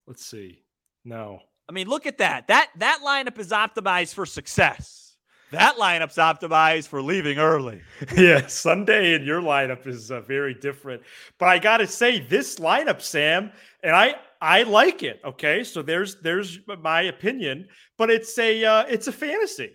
Let's 0.07 0.25
see. 0.25 0.63
No. 1.05 1.41
I 1.69 1.73
mean, 1.73 1.89
look 1.89 2.07
at 2.07 2.19
that. 2.19 2.47
That 2.49 2.69
that 2.77 3.01
lineup 3.05 3.39
is 3.39 3.51
optimized 3.51 4.15
for 4.15 4.27
success. 4.27 5.17
That 5.51 5.77
lineup's 5.77 6.17
optimized 6.17 6.89
for 6.89 7.01
leaving 7.01 7.39
early. 7.39 7.81
yeah, 8.17 8.47
Sunday 8.47 9.15
in 9.15 9.25
your 9.25 9.41
lineup 9.41 9.87
is 9.87 10.11
uh, 10.11 10.21
very 10.21 10.53
different. 10.53 11.03
But 11.39 11.49
I 11.49 11.59
got 11.59 11.79
to 11.79 11.87
say, 11.87 12.21
this 12.21 12.57
lineup, 12.57 13.01
Sam, 13.01 13.51
and 13.83 13.97
I 13.97 14.17
I 14.43 14.65
like 14.65 15.03
it. 15.03 15.21
Okay, 15.25 15.65
so 15.65 15.81
there's 15.81 16.17
there's 16.17 16.59
my 16.83 17.03
opinion, 17.03 17.69
but 17.97 18.11
it's 18.11 18.39
a 18.39 18.65
uh, 18.65 18.85
it's 18.89 19.09
a 19.09 19.13
fantasy. 19.13 19.75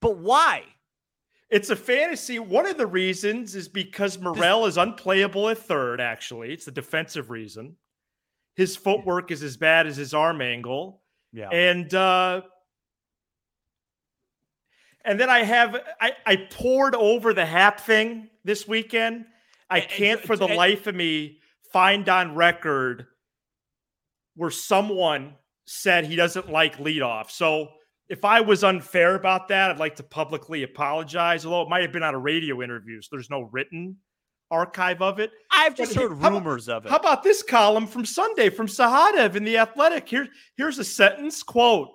But 0.00 0.18
why? 0.18 0.62
It's 1.50 1.70
a 1.70 1.76
fantasy. 1.76 2.38
One 2.38 2.66
of 2.66 2.76
the 2.76 2.86
reasons 2.86 3.54
is 3.54 3.68
because 3.68 4.18
Morel 4.18 4.66
is 4.66 4.76
unplayable 4.76 5.48
at 5.48 5.58
third. 5.58 6.00
Actually, 6.00 6.52
it's 6.52 6.66
the 6.66 6.70
defensive 6.70 7.30
reason. 7.30 7.76
His 8.54 8.76
footwork 8.76 9.30
is 9.30 9.42
as 9.42 9.56
bad 9.56 9.86
as 9.86 9.96
his 9.96 10.12
arm 10.12 10.42
angle. 10.42 11.02
Yeah. 11.32 11.50
and 11.50 11.92
uh 11.92 12.40
and 15.04 15.20
then 15.20 15.30
I 15.30 15.40
have 15.40 15.76
I 16.00 16.12
I 16.26 16.36
poured 16.50 16.94
over 16.94 17.32
the 17.32 17.46
Happ 17.46 17.80
thing 17.80 18.28
this 18.44 18.66
weekend. 18.66 19.26
I 19.70 19.80
can't 19.80 20.20
for 20.20 20.36
the 20.36 20.46
life 20.46 20.86
of 20.86 20.94
me 20.94 21.38
find 21.72 22.08
on 22.08 22.34
record 22.34 23.06
where 24.34 24.50
someone 24.50 25.34
said 25.66 26.06
he 26.06 26.16
doesn't 26.16 26.50
like 26.50 26.78
leadoff. 26.78 27.30
So 27.30 27.68
if 28.08 28.24
I 28.24 28.40
was 28.40 28.64
unfair 28.64 29.14
about 29.14 29.48
that, 29.48 29.70
I'd 29.70 29.78
like 29.78 29.96
to 29.96 30.02
publicly 30.02 30.62
apologize. 30.62 31.44
Although 31.44 31.62
it 31.62 31.68
might 31.68 31.82
have 31.82 31.92
been 31.92 32.02
on 32.02 32.14
a 32.14 32.18
radio 32.18 32.62
interview, 32.62 33.00
so 33.02 33.08
there's 33.12 33.30
no 33.30 33.42
written 33.52 33.96
archive 34.50 35.02
of 35.02 35.18
it. 35.18 35.30
I've 35.50 35.74
just 35.74 35.94
But 35.94 36.02
heard 36.02 36.18
how 36.18 36.30
rumors 36.30 36.68
of 36.68 36.86
it. 36.86 36.90
How 36.90 36.96
about 36.96 37.22
this 37.22 37.42
column 37.42 37.86
from 37.86 38.04
Sunday 38.04 38.48
from 38.48 38.66
Sahadev 38.66 39.36
in 39.36 39.44
the 39.44 39.58
Athletic? 39.58 40.08
Here, 40.08 40.26
here's 40.56 40.78
a 40.78 40.84
sentence 40.84 41.42
quote. 41.42 41.90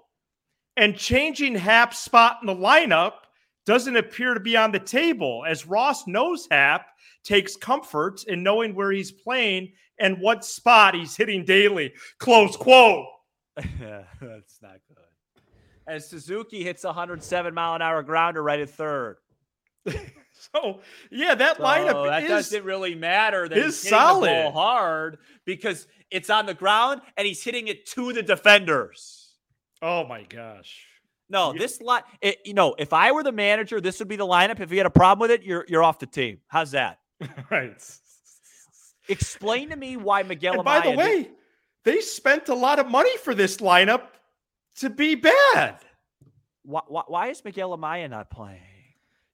And 0.78 0.98
changing 0.98 1.56
Happ's 1.56 2.00
spot 2.00 2.38
in 2.42 2.48
the 2.48 2.56
lineup 2.56 3.14
doesn't 3.66 3.96
appear 3.96 4.34
to 4.34 4.40
be 4.40 4.58
on 4.58 4.72
the 4.72 4.80
table, 4.80 5.44
as 5.48 5.68
Ross 5.68 6.08
knows 6.08 6.48
Happ 6.50 6.88
takes 7.24 7.56
comfort 7.56 8.24
in 8.28 8.44
knowing 8.44 8.76
where 8.76 8.92
he's 8.92 9.12
playing 9.12 9.72
and 10.00 10.20
what 10.20 10.44
spot 10.44 10.96
he's 10.96 11.16
hitting 11.16 11.46
daily. 11.46 11.94
Close 12.18 12.58
quote. 12.58 13.06
That's 13.56 14.60
not 14.62 14.80
good. 14.88 15.03
As 15.88 16.08
Suzuki 16.10 16.64
hits 16.64 16.84
a 16.84 16.88
107 16.88 17.54
mile 17.54 17.76
an 17.76 17.82
hour 17.82 18.04
grounder 18.04 18.42
right 18.42 18.60
at 18.60 18.70
third. 18.70 19.18
So 20.52 20.82
yeah, 21.12 21.36
that 21.36 21.58
So 21.58 21.64
lineup 21.64 22.06
that 22.08 22.24
is 22.24 22.30
doesn't 22.30 22.66
really 22.66 22.96
matter 22.96 23.48
that 23.48 23.58
is 23.58 23.82
he's 23.82 23.84
hitting 23.92 23.98
the 23.98 24.04
ball 24.04 24.20
solid. 24.20 24.52
hard 24.54 25.18
because 25.46 25.88
it's 26.12 26.30
on 26.30 26.48
the 26.48 26.54
ground 26.56 27.02
and 27.16 27.26
he's 27.26 27.42
hitting 27.42 27.68
it 27.70 27.86
to 27.92 28.12
the 28.12 28.24
defenders. 28.24 29.36
oh 29.82 30.04
my 30.06 30.24
gosh. 30.24 30.86
No, 31.30 31.54
Yeah. 31.54 31.60
this 31.60 31.80
line, 31.82 32.02
it, 32.20 32.40
you 32.44 32.54
know, 32.56 32.76
if 32.78 32.92
I 32.94 33.12
were 33.14 33.24
the 33.24 33.32
manager, 33.32 33.80
this 33.80 34.00
would 34.00 34.08
be 34.10 34.16
the 34.18 34.26
lineup. 34.28 34.60
If 34.60 34.72
you 34.72 34.78
had 34.78 34.86
a 34.86 34.90
problem 34.90 35.22
with 35.30 35.32
it, 35.32 35.44
you're 35.46 35.66
you're 35.70 35.84
off 35.84 36.00
the 36.00 36.08
team. 36.08 36.40
How's 36.48 36.72
that? 36.72 37.00
right. 37.52 37.82
Explain 39.08 39.70
to 39.70 39.76
me 39.76 39.98
why 39.98 40.24
Miguel. 40.24 40.56
And 40.56 40.64
by 40.66 40.80
the 40.82 40.88
Amaya 40.90 40.90
did- 40.90 40.98
way, 40.98 41.32
they 41.84 42.02
spent 42.02 42.50
a 42.50 42.56
lot 42.56 42.80
of 42.80 42.90
money 42.90 43.16
for 43.18 43.34
this 43.36 43.58
lineup 43.58 44.04
to 44.78 44.90
be 44.90 45.16
bad. 45.16 45.78
why, 46.64 46.82
why, 46.88 47.04
why 47.08 47.28
is 47.30 47.44
Miguel 47.44 47.78
Amaya 47.78 48.10
not 48.10 48.30
playing? 48.30 48.62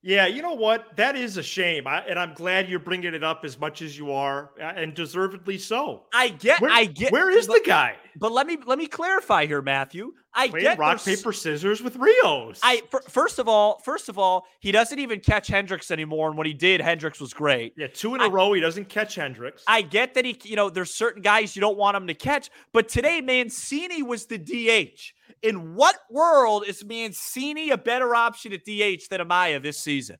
Yeah, 0.02 0.28
you 0.28 0.42
know 0.42 0.54
what? 0.54 0.96
That 0.96 1.18
is 1.18 1.36
a 1.36 1.44
shame. 1.44 1.86
I, 1.86 2.00
and 2.08 2.18
I'm 2.18 2.34
glad 2.34 2.70
you're 2.70 2.80
bringing 2.80 3.14
it 3.14 3.24
up 3.24 3.44
as 3.44 3.60
much 3.60 3.82
as 3.82 3.98
you 3.98 4.14
are, 4.14 4.52
and 4.58 4.94
deservedly 4.94 5.58
so. 5.58 6.06
I 6.14 6.30
get, 6.30 6.62
Where, 6.62 6.72
I 6.72 6.86
get. 6.86 7.12
where 7.12 7.30
is 7.30 7.48
but, 7.48 7.62
the 7.62 7.70
guy? 7.70 7.98
But 8.16 8.32
let 8.32 8.48
me 8.48 8.58
let 8.66 8.78
me 8.80 8.88
clarify 8.88 9.46
here, 9.46 9.62
Matthew. 9.62 10.14
I 10.40 10.48
Playing 10.50 10.64
get 10.64 10.78
rock, 10.78 11.04
there's- 11.04 11.20
paper, 11.20 11.34
scissors 11.34 11.82
with 11.82 11.96
Rios. 11.98 12.60
I 12.64 12.82
fir- 12.90 13.02
first 13.10 13.40
of 13.40 13.48
all, 13.48 13.80
first 13.84 14.08
of 14.10 14.18
all, 14.18 14.46
he 14.60 14.72
doesn't 14.72 14.98
even 15.00 15.20
catch 15.20 15.48
Hendricks 15.48 15.92
anymore, 15.92 16.30
and 16.30 16.38
when 16.38 16.48
he 16.48 16.54
did, 16.54 16.80
Hendricks 16.82 17.20
was 17.20 17.34
great. 17.34 17.74
yeah, 17.78 17.88
two 17.88 18.16
in 18.16 18.22
a 18.22 18.26
I- 18.26 18.30
row. 18.30 18.54
He 18.54 18.62
doesn't 18.62 18.88
catch 18.90 19.16
Hendricks. 19.16 19.64
I 19.68 19.82
get 19.82 20.14
that 20.14 20.26
he, 20.26 20.40
you 20.44 20.56
know, 20.56 20.70
there's 20.70 20.94
certain 20.94 21.22
guys 21.22 21.56
you 21.56 21.60
don't 21.60 21.78
want 21.78 21.98
him 21.98 22.08
to 22.08 22.14
catch, 22.14 22.50
but 22.72 22.88
today 22.88 23.22
Mancini 23.22 24.02
was 24.04 24.26
the 24.28 24.38
DH. 24.38 25.14
In 25.42 25.76
what 25.76 25.96
world 26.10 26.66
is 26.68 26.84
Mancini 26.86 27.70
a 27.70 27.78
better 27.78 28.14
option 28.16 28.52
at 28.54 28.64
DH 28.66 29.08
than 29.10 29.20
Amaya 29.22 29.62
this 29.62 29.80
season? 29.80 30.18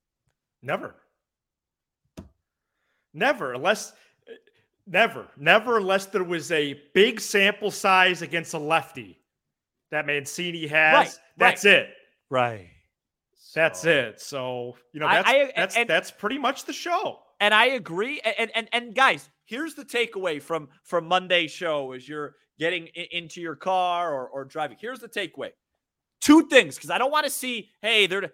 Never. 0.62 0.96
Never, 3.14 3.54
unless 3.54 3.92
uh, 3.92 4.34
never, 4.86 5.28
never 5.38 5.78
unless 5.78 6.06
there 6.08 6.24
was 6.24 6.52
a 6.52 6.80
big 6.94 7.20
sample 7.20 7.72
size 7.72 8.22
against 8.22 8.54
a 8.54 8.60
lefty 8.60 9.19
that 9.92 10.06
Mancini 10.06 10.68
has. 10.68 10.94
Right, 10.94 11.20
That's 11.38 11.66
it. 11.66 11.90
Right. 12.30 12.70
That's 13.56 13.84
it. 13.86 14.22
So 14.22 14.78
you 14.94 15.00
know 15.00 15.08
that's 15.08 15.28
I- 15.28 15.52
that's 15.56 15.76
and- 15.76 15.90
that's 15.90 16.12
pretty 16.12 16.38
much 16.38 16.66
the 16.66 16.74
show. 16.74 17.20
And 17.40 17.54
I 17.54 17.68
agree. 17.68 18.22
And 18.22 18.52
and 18.54 18.70
and 18.74 18.94
guys, 18.94 19.30
here's 19.46 19.74
the 19.74 19.86
takeaway 19.86 20.42
from 20.42 20.70
from 20.84 21.06
Monday's 21.08 21.52
show 21.52 21.94
as 21.94 22.08
you're 22.08 22.36
getting 22.60 22.90
i- 22.98 23.08
into 23.12 23.42
your 23.42 23.56
car 23.56 24.14
or, 24.14 24.28
or 24.28 24.46
driving. 24.46 24.78
Here's 24.80 25.00
the 25.00 25.08
takeaway. 25.10 25.52
Two 26.22 26.48
things, 26.48 26.76
because 26.76 26.90
I 26.90 26.98
don't 26.98 27.12
want 27.12 27.26
to 27.26 27.30
see, 27.32 27.70
hey, 27.82 28.06
they're 28.06 28.34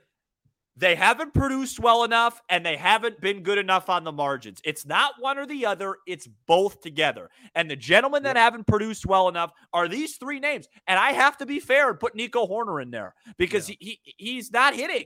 they 0.78 0.96
haven't 0.96 1.34
produced 1.34 1.80
well 1.80 2.04
enough 2.04 2.42
and 2.50 2.66
they 2.66 2.76
haven't 2.76 3.22
been 3.22 3.44
good 3.44 3.58
enough 3.58 3.90
on 3.90 4.04
the 4.04 4.12
margins. 4.12 4.60
It's 4.66 4.86
not 4.86 5.14
one 5.20 5.38
or 5.38 5.46
the 5.46 5.66
other, 5.66 5.98
it's 6.06 6.28
both 6.48 6.82
together. 6.82 7.30
And 7.56 7.72
the 7.72 7.78
gentlemen 7.78 8.24
that 8.24 8.36
haven't 8.36 8.68
produced 8.68 9.06
well 9.06 9.30
enough 9.30 9.52
are 9.72 9.88
these 9.88 10.18
three 10.18 10.40
names. 10.40 10.68
And 10.88 11.00
I 11.00 11.14
have 11.14 11.38
to 11.38 11.46
be 11.46 11.60
fair 11.60 11.90
and 11.90 12.00
put 12.00 12.16
Nico 12.16 12.46
Hoerner 12.46 12.82
in 12.82 12.92
there 12.92 13.16
because 13.38 13.68
he, 13.68 13.78
he 13.80 14.00
he's 14.18 14.52
not 14.52 14.76
hitting. 14.76 15.06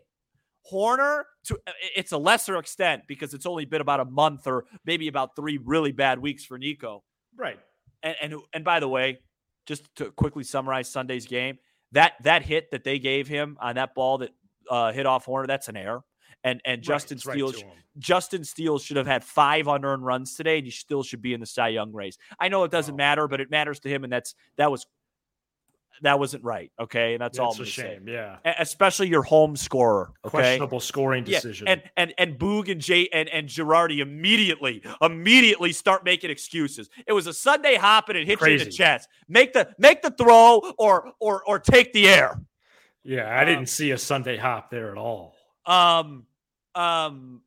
Hoerner 0.71 1.23
to 1.45 1.55
uh, 1.67 1.71
it's 1.95 2.11
a 2.11 2.17
lesser 2.17 2.57
extent 2.57 3.03
because 3.07 3.33
it's 3.33 3.45
only 3.45 3.65
been 3.65 3.81
about 3.81 3.99
a 3.99 4.05
month 4.05 4.47
or 4.47 4.65
maybe 4.85 5.07
about 5.07 5.35
three 5.35 5.59
really 5.63 5.91
bad 5.91 6.19
weeks 6.19 6.43
for 6.43 6.57
Nico. 6.57 7.03
Right. 7.37 7.59
And 8.01 8.15
and 8.21 8.35
and 8.53 8.63
by 8.63 8.79
the 8.79 8.87
way, 8.87 9.19
just 9.67 9.83
to 9.97 10.11
quickly 10.11 10.43
summarize 10.43 10.89
Sunday's 10.89 11.27
game, 11.27 11.59
that 11.91 12.13
that 12.23 12.43
hit 12.43 12.71
that 12.71 12.83
they 12.83 12.99
gave 12.99 13.27
him 13.27 13.57
on 13.61 13.75
that 13.75 13.95
ball 13.95 14.19
that 14.19 14.31
uh, 14.69 14.91
hit 14.91 15.05
off 15.05 15.25
Hoerner, 15.25 15.47
that's 15.47 15.67
an 15.67 15.77
error. 15.77 16.01
and 16.43 16.61
and 16.65 16.81
Justin 16.81 17.17
Right, 17.17 17.25
right 17.25 17.33
Steele 17.33 17.51
to. 17.51 17.63
Justin 17.97 18.43
Steele 18.45 18.79
should 18.79 18.95
have 18.97 19.07
had 19.07 19.23
five 19.25 19.67
unearned 19.67 20.05
runs 20.05 20.35
today, 20.35 20.57
and 20.57 20.65
he 20.65 20.71
still 20.71 21.03
should 21.03 21.21
be 21.21 21.33
in 21.33 21.39
the 21.41 21.45
Cy 21.45 21.69
Young 21.69 21.91
race. 21.91 22.17
I 22.39 22.47
know 22.47 22.63
it 22.63 22.71
doesn't 22.71 22.93
Wow. 22.93 22.97
matter, 22.97 23.27
but 23.27 23.41
it 23.41 23.49
matters 23.51 23.79
to 23.81 23.89
him, 23.89 24.03
and 24.05 24.13
that's 24.13 24.35
that 24.57 24.71
was 24.71 24.85
that 26.01 26.17
wasn't 26.17 26.41
right. 26.45 26.71
Okay, 26.79 27.13
and 27.15 27.21
that's, 27.21 27.39
all 27.39 27.51
I'm 27.51 27.57
That's 27.57 27.77
a 27.77 27.81
gonna 27.81 27.89
say. 27.89 27.95
shame. 27.97 28.07
Yeah. 28.07 28.37
Especially 28.57 29.09
your 29.09 29.23
home 29.23 29.57
scorer. 29.57 30.11
Okay. 30.23 30.29
Questionable 30.29 30.79
scoring 30.79 31.25
Yeah, 31.27 31.39
decision. 31.39 31.67
and 31.67 31.83
and 31.97 32.13
and 32.17 32.39
Boog 32.39 32.71
and 32.71 32.79
Jay 32.79 33.09
and 33.11 33.27
and 33.27 33.49
Girardi 33.49 33.97
immediately 33.99 34.81
immediately 35.01 35.73
start 35.73 36.05
making 36.05 36.29
excuses. 36.29 36.89
It 37.05 37.11
was 37.11 37.27
a 37.27 37.33
Sunday 37.33 37.75
hop 37.75 38.07
and 38.07 38.17
it 38.17 38.27
hit 38.27 38.39
you 38.39 38.47
in 38.47 38.59
the 38.59 38.65
chest. 38.71 39.09
Make 39.27 39.51
the 39.51 39.75
make 39.77 40.01
the 40.01 40.11
throw 40.11 40.61
or 40.77 41.11
or 41.19 41.43
or 41.45 41.59
take 41.59 41.91
the 41.91 42.07
air. 42.07 42.39
Yeah, 43.09 43.23
I 43.23 43.41
um, 43.41 43.45
didn't 43.47 43.69
see 43.69 43.89
a 43.91 43.97
Sunday 43.97 44.37
hop 44.37 44.69
there 44.69 44.91
at 44.91 44.97
all. 44.97 45.33
Um 45.65 46.25
um 46.75 47.41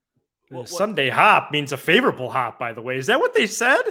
what- 0.49 0.61
what- 0.62 0.69
Sunday 0.69 1.09
hop 1.09 1.50
means 1.52 1.73
a 1.73 1.76
favorable 1.76 2.31
hop, 2.31 2.59
by 2.59 2.73
the 2.73 2.83
way. 2.83 2.97
Is 2.97 3.07
that 3.07 3.21
what 3.21 3.33
they 3.35 3.47
said? 3.47 3.83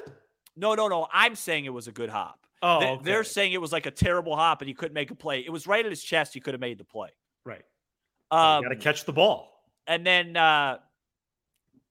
no 0.57 0.75
no 0.75 0.87
no. 0.89 1.07
I'm 1.13 1.35
saying 1.35 1.65
it 1.65 1.73
was 1.73 1.87
a 1.87 1.91
good 1.91 2.09
hop. 2.09 2.45
Oh, 2.61 2.79
They- 2.79 2.89
okay. 2.91 3.03
They're 3.05 3.23
saying 3.23 3.53
it 3.53 3.61
was 3.61 3.71
like 3.71 3.85
a 3.85 3.91
terrible 3.91 4.35
hop 4.35 4.61
and 4.61 4.67
he 4.67 4.73
couldn't 4.73 4.93
make 4.93 5.11
a 5.11 5.15
play. 5.15 5.39
It 5.45 5.49
was 5.49 5.65
right 5.65 5.83
at 5.85 5.89
his 5.91 6.03
chest. 6.03 6.33
He 6.33 6.39
could 6.41 6.53
have 6.53 6.61
made 6.61 6.77
the 6.77 6.83
play. 6.83 7.09
right. 7.45 7.63
Um, 8.31 8.63
got 8.63 8.69
to 8.69 8.75
catch 8.75 9.05
the 9.05 9.11
ball. 9.13 9.63
and 9.87 10.05
then, 10.05 10.37
uh, 10.37 10.77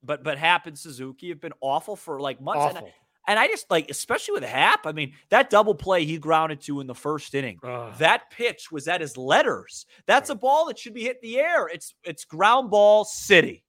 but 0.02 0.22
but 0.22 0.38
Happ 0.38 0.66
and 0.66 0.78
Suzuki 0.78 1.28
have 1.30 1.40
been 1.40 1.52
awful 1.60 1.96
for 1.96 2.20
like 2.20 2.40
months. 2.40 2.60
Awful. 2.64 2.86
and 2.86 2.94
I 3.26 3.48
just 3.48 3.70
like, 3.70 3.90
especially 3.90 4.32
with 4.32 4.44
Happ. 4.44 4.86
I 4.86 4.92
mean, 4.92 5.12
that 5.28 5.50
double 5.50 5.74
play 5.74 6.04
he 6.04 6.18
grounded 6.18 6.60
to 6.62 6.80
in 6.80 6.86
the 6.86 6.94
first 6.94 7.34
inning. 7.34 7.58
That 7.98 8.30
pitch 8.30 8.72
was 8.72 8.88
at 8.88 9.00
his 9.00 9.16
letters. 9.16 9.86
That's 10.06 10.30
a 10.30 10.34
ball 10.34 10.66
that 10.66 10.78
should 10.78 10.94
be 10.94 11.04
hit 11.04 11.18
in 11.22 11.30
the 11.30 11.38
air. 11.38 11.68
It's 11.68 11.94
it's 12.02 12.24
ground 12.24 12.70
ball 12.70 13.04
city. 13.04 13.64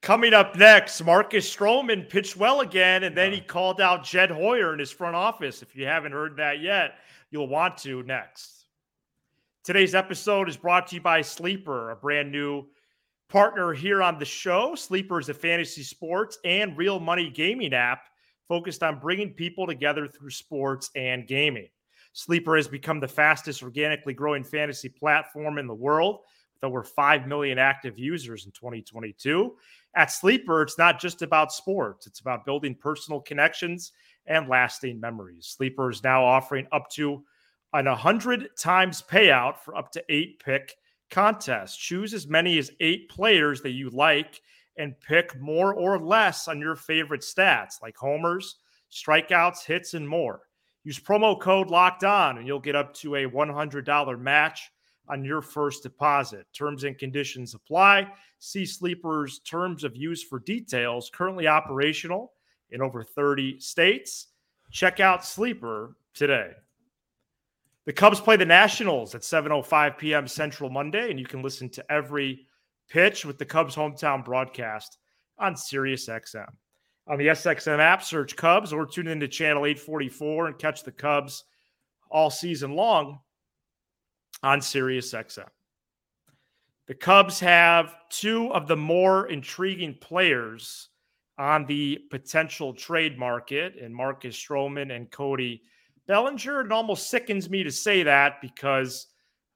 Coming 0.00 0.32
up 0.32 0.56
next, 0.56 1.04
Marcus 1.04 1.54
Stroman 1.54 2.08
pitched 2.08 2.36
well 2.36 2.60
again, 2.60 3.02
and 3.02 3.16
then 3.16 3.32
he 3.32 3.40
called 3.40 3.80
out 3.80 4.04
Jed 4.04 4.30
Hoyer 4.30 4.72
in 4.72 4.78
his 4.78 4.92
front 4.92 5.16
office. 5.16 5.60
If 5.60 5.74
you 5.74 5.86
haven't 5.86 6.12
heard 6.12 6.36
that 6.36 6.60
yet, 6.60 6.98
you'll 7.30 7.48
want 7.48 7.76
to 7.78 8.04
next. 8.04 8.66
Today's 9.64 9.96
episode 9.96 10.48
is 10.48 10.56
brought 10.56 10.86
to 10.86 10.94
you 10.94 11.00
by 11.00 11.20
Sleeper, 11.20 11.90
a 11.90 11.96
brand 11.96 12.30
new 12.30 12.64
partner 13.28 13.74
here 13.74 14.00
on 14.00 14.18
the 14.18 14.24
show. 14.24 14.76
Sleeper 14.76 15.18
is 15.18 15.28
a 15.28 15.34
fantasy 15.34 15.82
sports 15.82 16.38
and 16.44 16.78
real 16.78 17.00
money 17.00 17.28
gaming 17.28 17.74
app 17.74 18.04
focused 18.48 18.82
on 18.82 18.98
bringing 18.98 19.34
people 19.34 19.66
together 19.66 20.08
through 20.08 20.30
sports 20.30 20.90
and 20.96 21.26
gaming. 21.26 21.68
Sleeper 22.12 22.56
has 22.56 22.66
become 22.66 22.98
the 22.98 23.06
fastest 23.06 23.62
organically 23.62 24.14
growing 24.14 24.42
fantasy 24.42 24.88
platform 24.88 25.58
in 25.58 25.66
the 25.66 25.74
world 25.74 26.20
with 26.54 26.64
over 26.68 26.82
5 26.82 27.28
million 27.28 27.58
active 27.58 27.98
users 27.98 28.46
in 28.46 28.52
2022. 28.52 29.54
At 29.94 30.10
Sleeper, 30.10 30.62
it's 30.62 30.78
not 30.78 31.00
just 31.00 31.22
about 31.22 31.52
sports, 31.52 32.06
it's 32.06 32.20
about 32.20 32.44
building 32.44 32.74
personal 32.74 33.20
connections 33.20 33.92
and 34.26 34.48
lasting 34.48 34.98
memories. 34.98 35.54
Sleeper 35.56 35.90
is 35.90 36.02
now 36.02 36.24
offering 36.24 36.66
up 36.72 36.90
to 36.90 37.22
an 37.72 37.86
100 37.86 38.48
times 38.56 39.02
payout 39.02 39.58
for 39.58 39.76
up 39.76 39.92
to 39.92 40.04
eight 40.08 40.42
pick 40.42 40.74
contests. 41.10 41.76
Choose 41.76 42.14
as 42.14 42.26
many 42.26 42.58
as 42.58 42.70
eight 42.80 43.08
players 43.08 43.60
that 43.62 43.70
you 43.70 43.90
like 43.90 44.40
and 44.78 44.98
pick 45.00 45.38
more 45.40 45.74
or 45.74 45.98
less 45.98 46.48
on 46.48 46.60
your 46.60 46.76
favorite 46.76 47.20
stats 47.20 47.82
like 47.82 47.96
homers, 47.96 48.56
strikeouts, 48.90 49.64
hits, 49.64 49.94
and 49.94 50.08
more. 50.08 50.42
Use 50.84 50.98
promo 50.98 51.38
code 51.38 51.68
locked 51.68 52.04
on 52.04 52.38
and 52.38 52.46
you'll 52.46 52.60
get 52.60 52.76
up 52.76 52.94
to 52.94 53.16
a 53.16 53.26
$100 53.26 54.20
match 54.20 54.70
on 55.08 55.24
your 55.24 55.42
first 55.42 55.82
deposit. 55.82 56.46
Terms 56.52 56.84
and 56.84 56.96
conditions 56.96 57.54
apply. 57.54 58.08
See 58.38 58.64
Sleeper's 58.64 59.40
terms 59.40 59.84
of 59.84 59.96
use 59.96 60.22
for 60.22 60.38
details. 60.38 61.10
Currently 61.12 61.46
operational 61.46 62.32
in 62.70 62.80
over 62.80 63.02
30 63.02 63.58
states. 63.60 64.28
Check 64.70 65.00
out 65.00 65.24
Sleeper 65.24 65.96
today. 66.14 66.52
The 67.86 67.92
Cubs 67.94 68.20
play 68.20 68.36
the 68.36 68.44
Nationals 68.44 69.14
at 69.14 69.22
7:05 69.22 69.96
p.m. 69.96 70.28
Central 70.28 70.68
Monday, 70.68 71.10
and 71.10 71.18
you 71.18 71.24
can 71.24 71.40
listen 71.40 71.70
to 71.70 71.92
every 71.92 72.46
pitch 72.88 73.24
with 73.24 73.38
the 73.38 73.44
Cubs 73.44 73.74
hometown 73.74 74.24
broadcast 74.24 74.98
on 75.38 75.54
SiriusXM. 75.54 76.48
On 77.06 77.18
the 77.18 77.28
SXM 77.28 77.78
app, 77.78 78.02
search 78.02 78.36
Cubs 78.36 78.72
or 78.72 78.84
tune 78.84 79.08
into 79.08 79.28
channel 79.28 79.64
844 79.64 80.48
and 80.48 80.58
catch 80.58 80.84
the 80.84 80.92
Cubs 80.92 81.44
all 82.10 82.30
season 82.30 82.74
long 82.74 83.20
on 84.42 84.60
SiriusXM. 84.60 85.48
The 86.86 86.94
Cubs 86.94 87.40
have 87.40 87.94
two 88.08 88.52
of 88.52 88.66
the 88.66 88.76
more 88.76 89.28
intriguing 89.28 89.94
players 90.00 90.88
on 91.38 91.66
the 91.66 91.98
potential 92.10 92.74
trade 92.74 93.18
market 93.18 93.76
in 93.76 93.94
Marcus 93.94 94.36
Stroman 94.36 94.94
and 94.94 95.10
Cody 95.10 95.62
Bellinger. 96.06 96.62
It 96.62 96.72
almost 96.72 97.10
sickens 97.10 97.48
me 97.48 97.62
to 97.62 97.70
say 97.70 98.02
that 98.02 98.40
because 98.40 99.06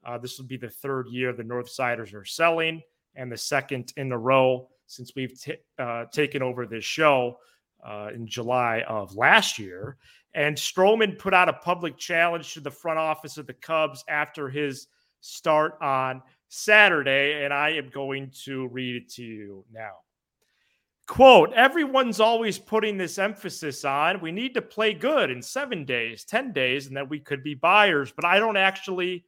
uh, 0.05 0.17
this 0.17 0.37
will 0.37 0.45
be 0.45 0.57
the 0.57 0.69
third 0.69 1.07
year 1.09 1.33
the 1.33 1.43
Northsiders 1.43 2.13
are 2.13 2.25
selling 2.25 2.81
and 3.15 3.31
the 3.31 3.37
second 3.37 3.93
in 3.97 4.11
a 4.11 4.17
row 4.17 4.67
since 4.87 5.11
we've 5.15 5.39
t- 5.39 5.55
uh, 5.79 6.05
taken 6.11 6.41
over 6.41 6.65
this 6.65 6.85
show 6.85 7.37
uh, 7.85 8.09
in 8.13 8.27
July 8.27 8.83
of 8.87 9.15
last 9.15 9.59
year. 9.59 9.97
And 10.33 10.55
Stroman 10.55 11.17
put 11.17 11.33
out 11.33 11.49
a 11.49 11.53
public 11.53 11.97
challenge 11.97 12.53
to 12.53 12.59
the 12.59 12.71
front 12.71 12.99
office 12.99 13.37
of 13.37 13.47
the 13.47 13.53
Cubs 13.53 14.03
after 14.07 14.49
his 14.49 14.87
start 15.21 15.77
on 15.81 16.21
Saturday, 16.49 17.43
and 17.43 17.53
I 17.53 17.71
am 17.71 17.89
going 17.89 18.31
to 18.45 18.67
read 18.67 18.95
it 18.95 19.09
to 19.13 19.23
you 19.23 19.65
now. 19.71 19.93
Quote, 21.07 21.51
everyone's 21.53 22.19
always 22.19 22.57
putting 22.57 22.97
this 22.97 23.17
emphasis 23.17 23.83
on 23.83 24.21
we 24.21 24.31
need 24.31 24.53
to 24.53 24.61
play 24.61 24.93
good 24.93 25.29
in 25.29 25.41
seven 25.41 25.83
days, 25.83 26.23
10 26.23 26.53
days, 26.53 26.87
and 26.87 26.95
that 26.95 27.09
we 27.09 27.19
could 27.19 27.43
be 27.43 27.55
buyers, 27.55 28.13
but 28.15 28.23
I 28.23 28.39
don't 28.39 28.57
actually 28.57 29.25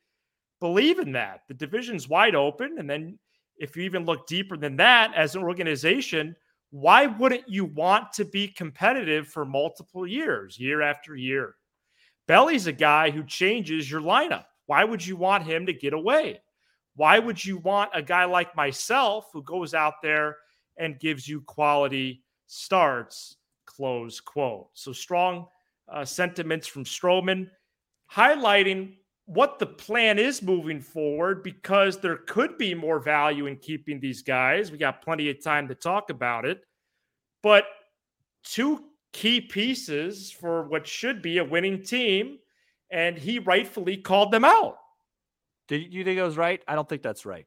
believe 0.60 1.00
in 1.00 1.12
that. 1.14 1.42
The 1.48 1.54
division's 1.54 2.08
wide 2.08 2.36
open. 2.36 2.78
And 2.80 2.90
then 2.90 3.20
if 3.58 3.76
you 3.76 3.84
even 3.84 4.06
look 4.06 4.28
deeper 4.28 4.58
than 4.58 4.76
that 4.78 5.14
as 5.16 5.36
an 5.36 5.44
organization, 5.44 6.36
why 6.72 7.06
wouldn't 7.06 7.48
you 7.48 7.66
want 7.66 8.12
to 8.14 8.26
be 8.26 8.48
competitive 8.48 9.28
for 9.28 9.46
multiple 9.46 10.06
years, 10.06 10.60
year 10.60 10.82
after 10.82 11.16
year? 11.16 11.56
Belly's 12.28 12.68
a 12.68 12.74
guy 12.74 13.12
who 13.12 13.24
changes 13.24 13.90
your 13.90 14.02
lineup. 14.02 14.46
Why 14.66 14.84
would 14.84 15.06
you 15.06 15.16
want 15.16 15.44
him 15.44 15.66
to 15.68 15.74
get 15.74 15.94
away? 15.94 16.42
Why 16.96 17.20
would 17.20 17.44
you 17.44 17.58
want 17.58 17.92
a 17.94 18.02
guy 18.02 18.26
like 18.26 18.56
myself 18.56 19.30
who 19.32 19.44
goes 19.44 19.74
out 19.74 19.96
there 20.02 20.38
and 20.78 21.00
gives 21.00 21.28
you 21.28 21.42
quality 21.42 22.24
starts? 22.48 23.38
Close 23.66 24.20
quote. 24.20 24.70
So 24.74 24.92
strong 24.92 25.48
uh, 25.88 26.06
sentiments 26.06 26.68
from 26.68 26.84
Stroman 26.84 27.50
highlighting 28.12 28.96
what 29.26 29.58
the 29.58 29.66
plan 29.66 30.20
is 30.20 30.42
moving 30.42 30.80
forward 30.80 31.44
because 31.44 32.00
there 32.00 32.18
could 32.18 32.58
be 32.58 32.76
more 32.76 33.00
value 33.00 33.48
in 33.48 33.58
keeping 33.58 34.00
these 34.00 34.22
guys. 34.22 34.72
We 34.72 34.78
got 34.78 35.02
plenty 35.02 35.30
of 35.30 35.44
time 35.44 35.68
to 35.68 35.76
talk 35.76 36.10
about 36.10 36.46
it. 36.46 36.62
But 37.42 37.66
two 38.44 38.84
key 39.14 39.42
pieces 39.42 40.32
for 40.32 40.68
what 40.68 40.86
should 40.88 41.22
be 41.22 41.40
a 41.40 41.44
winning 41.44 41.82
team, 41.82 42.38
and 42.92 43.18
he 43.18 43.40
rightfully 43.40 43.98
called 43.98 44.32
them 44.32 44.46
out. 44.46 44.78
Did 45.68 45.94
you 45.94 46.04
think 46.04 46.20
I 46.20 46.24
was 46.24 46.38
right? 46.38 46.62
I 46.68 46.76
don't 46.76 46.88
think 46.88 47.02
that's 47.02 47.26
right. 47.26 47.46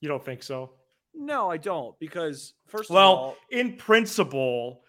You 0.00 0.08
don't 0.08 0.24
think 0.24 0.42
so? 0.42 0.72
No, 1.14 1.50
I 1.50 1.58
don't. 1.58 1.98
Because 1.98 2.54
first 2.66 2.88
of 2.88 2.94
Well, 2.94 3.14
all, 3.14 3.36
in 3.50 3.76
principle, 3.76 4.82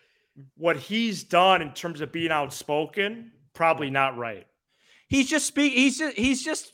what 0.55 0.77
he's 0.77 1.23
done 1.23 1.62
in 1.62 1.73
terms 1.73 1.99
of 1.99 2.12
being 2.12 2.31
outspoken, 2.31 3.31
probably 3.53 3.89
not 3.89 4.17
right. 4.17 4.47
He's 5.13 5.30
just 5.30 5.45
speak. 5.45 5.73
He's 5.73 5.97
just 5.97 6.17
he's 6.17 6.43
just. 6.43 6.73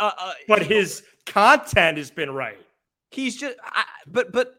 Uh, 0.00 0.12
uh, 0.16 0.32
But 0.48 0.62
his 0.62 1.02
content 1.26 1.98
has 1.98 2.10
been 2.10 2.30
right. 2.30 2.58
he's 3.10 3.36
just. 3.36 3.56
I, 3.64 3.84
but 4.06 4.32
but 4.32 4.54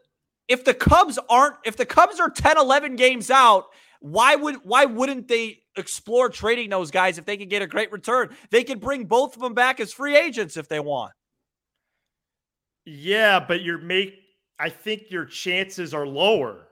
if 0.48 0.64
the 0.64 0.74
Cubs 0.74 1.18
aren't, 1.28 1.56
if 1.64 1.76
the 1.76 1.86
Cubs 1.86 2.20
are 2.20 2.28
10, 2.28 2.58
11 2.58 2.96
games 2.96 3.30
out, 3.30 3.66
why 4.00 4.34
would 4.34 4.56
why 4.64 4.84
wouldn't 4.84 5.28
they 5.28 5.60
explore 5.76 6.28
trading 6.28 6.68
those 6.68 6.90
guys 6.90 7.18
if 7.18 7.24
they 7.24 7.36
could 7.36 7.48
get 7.48 7.62
a 7.62 7.66
great 7.66 7.90
return? 7.90 8.30
They 8.50 8.64
could 8.64 8.80
bring 8.80 9.04
both 9.04 9.34
of 9.34 9.40
them 9.40 9.54
back 9.54 9.80
as 9.80 9.92
free 9.92 10.16
agents 10.16 10.56
if 10.56 10.68
they 10.68 10.80
want. 10.80 11.12
Yeah, 12.84 13.40
but 13.40 13.62
you're 13.62 13.78
make 13.78 14.14
I 14.58 14.68
think 14.68 15.10
your 15.10 15.24
chances 15.24 15.94
are 15.94 16.06
lower. 16.06 16.68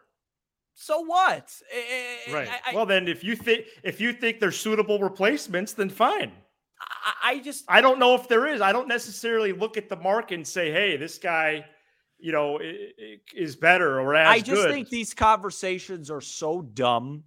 So 0.74 1.00
what? 1.00 1.50
Eh, 1.72 2.32
Right. 2.32 2.48
I, 2.48 2.70
I, 2.70 2.74
well, 2.74 2.86
then 2.86 3.06
if 3.06 3.22
you 3.22 3.36
think 3.36 3.66
if 3.82 4.00
you 4.00 4.12
think 4.12 4.40
they're 4.40 4.50
suitable 4.52 4.98
replacements, 4.98 5.72
then 5.72 5.88
fine. 5.90 6.32
I, 6.80 7.32
I 7.32 7.38
just 7.40 7.64
I 7.68 7.80
don't 7.80 7.98
know 7.98 8.14
if 8.14 8.28
there 8.28 8.46
is. 8.46 8.60
I 8.60 8.72
don't 8.72 8.88
necessarily 8.88 9.52
look 9.52 9.76
at 9.76 9.88
the 9.88 9.96
market 9.96 10.34
and 10.34 10.46
say, 10.46 10.70
"Hey, 10.70 10.96
this 10.96 11.18
guy, 11.18 11.64
you 12.18 12.32
know, 12.32 12.58
is 13.34 13.56
better 13.56 14.00
or 14.00 14.14
as 14.14 14.28
I 14.28 14.38
just 14.40 14.62
good." 14.62 14.70
think 14.70 14.88
these 14.88 15.14
conversations 15.14 16.10
are 16.10 16.20
so 16.20 16.62
dumb 16.62 17.24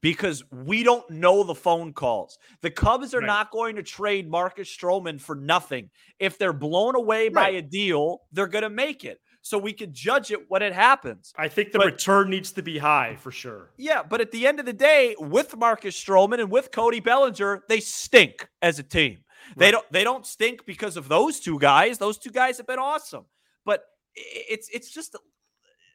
because 0.00 0.42
we 0.50 0.82
don't 0.82 1.08
know 1.10 1.42
the 1.44 1.54
phone 1.54 1.92
calls. 1.92 2.38
The 2.62 2.70
Cubs 2.70 3.14
are 3.14 3.20
Right. 3.20 3.26
not 3.26 3.50
going 3.50 3.76
to 3.76 3.82
trade 3.82 4.28
Marcus 4.28 4.74
Stroman 4.74 5.20
for 5.20 5.36
nothing. 5.36 5.90
If 6.18 6.38
they're 6.38 6.52
blown 6.54 6.96
away 6.96 7.28
by 7.28 7.50
a 7.50 7.62
deal, 7.62 8.22
they're 8.32 8.46
going 8.46 8.62
to 8.64 8.70
make 8.70 9.04
it. 9.04 9.20
So 9.46 9.58
we 9.58 9.72
can 9.72 9.92
judge 9.92 10.32
it 10.32 10.50
when 10.50 10.60
it 10.60 10.72
happens. 10.72 11.32
I 11.36 11.46
think 11.46 11.70
the 11.70 11.78
But- 11.78 11.86
return 11.86 12.30
needs 12.30 12.50
to 12.52 12.62
be 12.62 12.78
high 12.78 13.14
for 13.14 13.30
sure. 13.30 13.70
Yeah, 13.76 14.02
but 14.02 14.20
at 14.20 14.32
the 14.32 14.44
end 14.44 14.58
of 14.58 14.66
the 14.66 14.72
day, 14.72 15.14
with 15.20 15.56
Marcus 15.56 15.96
Stroman 15.96 16.40
and 16.40 16.50
with 16.50 16.72
Cody 16.72 16.98
Bellinger, 16.98 17.62
they 17.68 17.78
stink 17.78 18.48
as 18.60 18.80
a 18.80 18.82
team. 18.82 19.24
They 19.56 19.70
don't 19.70 19.86
they 19.92 20.02
don't 20.02 20.26
stink 20.26 20.66
because 20.66 20.96
of 20.96 21.06
those 21.06 21.38
two 21.38 21.60
guys. 21.60 21.98
Those 21.98 22.18
two 22.18 22.30
guys 22.32 22.56
have 22.56 22.66
been 22.66 22.80
awesome. 22.80 23.26
But 23.64 23.84
it's 24.16 24.68
it's 24.70 24.90
just 24.90 25.14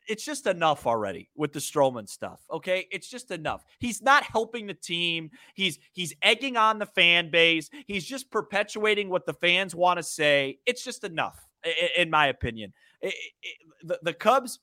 it's 0.07 0.23
just 0.23 0.47
enough 0.47 0.87
already 0.87 1.29
with 1.35 1.51
the 1.51 1.59
Stroman 1.59 2.07
stuff. 2.07 2.39
Okay, 2.49 2.87
it's 2.89 3.09
just 3.09 3.31
enough. 3.31 3.65
He's 3.79 4.01
not 4.01 4.23
helping 4.23 4.67
the 4.67 4.73
team. 4.73 5.29
He's 5.55 5.77
he's 5.91 6.13
egging 6.21 6.55
on 6.55 6.79
the 6.79 6.85
fan 6.85 7.29
base. 7.31 7.69
He's 7.85 8.05
just 8.05 8.31
perpetuating 8.31 9.09
what 9.09 9.25
the 9.25 9.33
fans 9.33 9.75
want 9.75 9.97
to 9.97 10.03
say. 10.03 10.59
It's 10.65 10.85
just 10.85 11.03
enough, 11.03 11.37
in 11.97 12.09
my 12.09 12.27
opinion. 12.27 12.71
I- 13.03 13.07
I- 13.07 13.11
I- 13.11 13.65
the, 13.83 13.99
the 14.03 14.13
Cubs, 14.13 14.59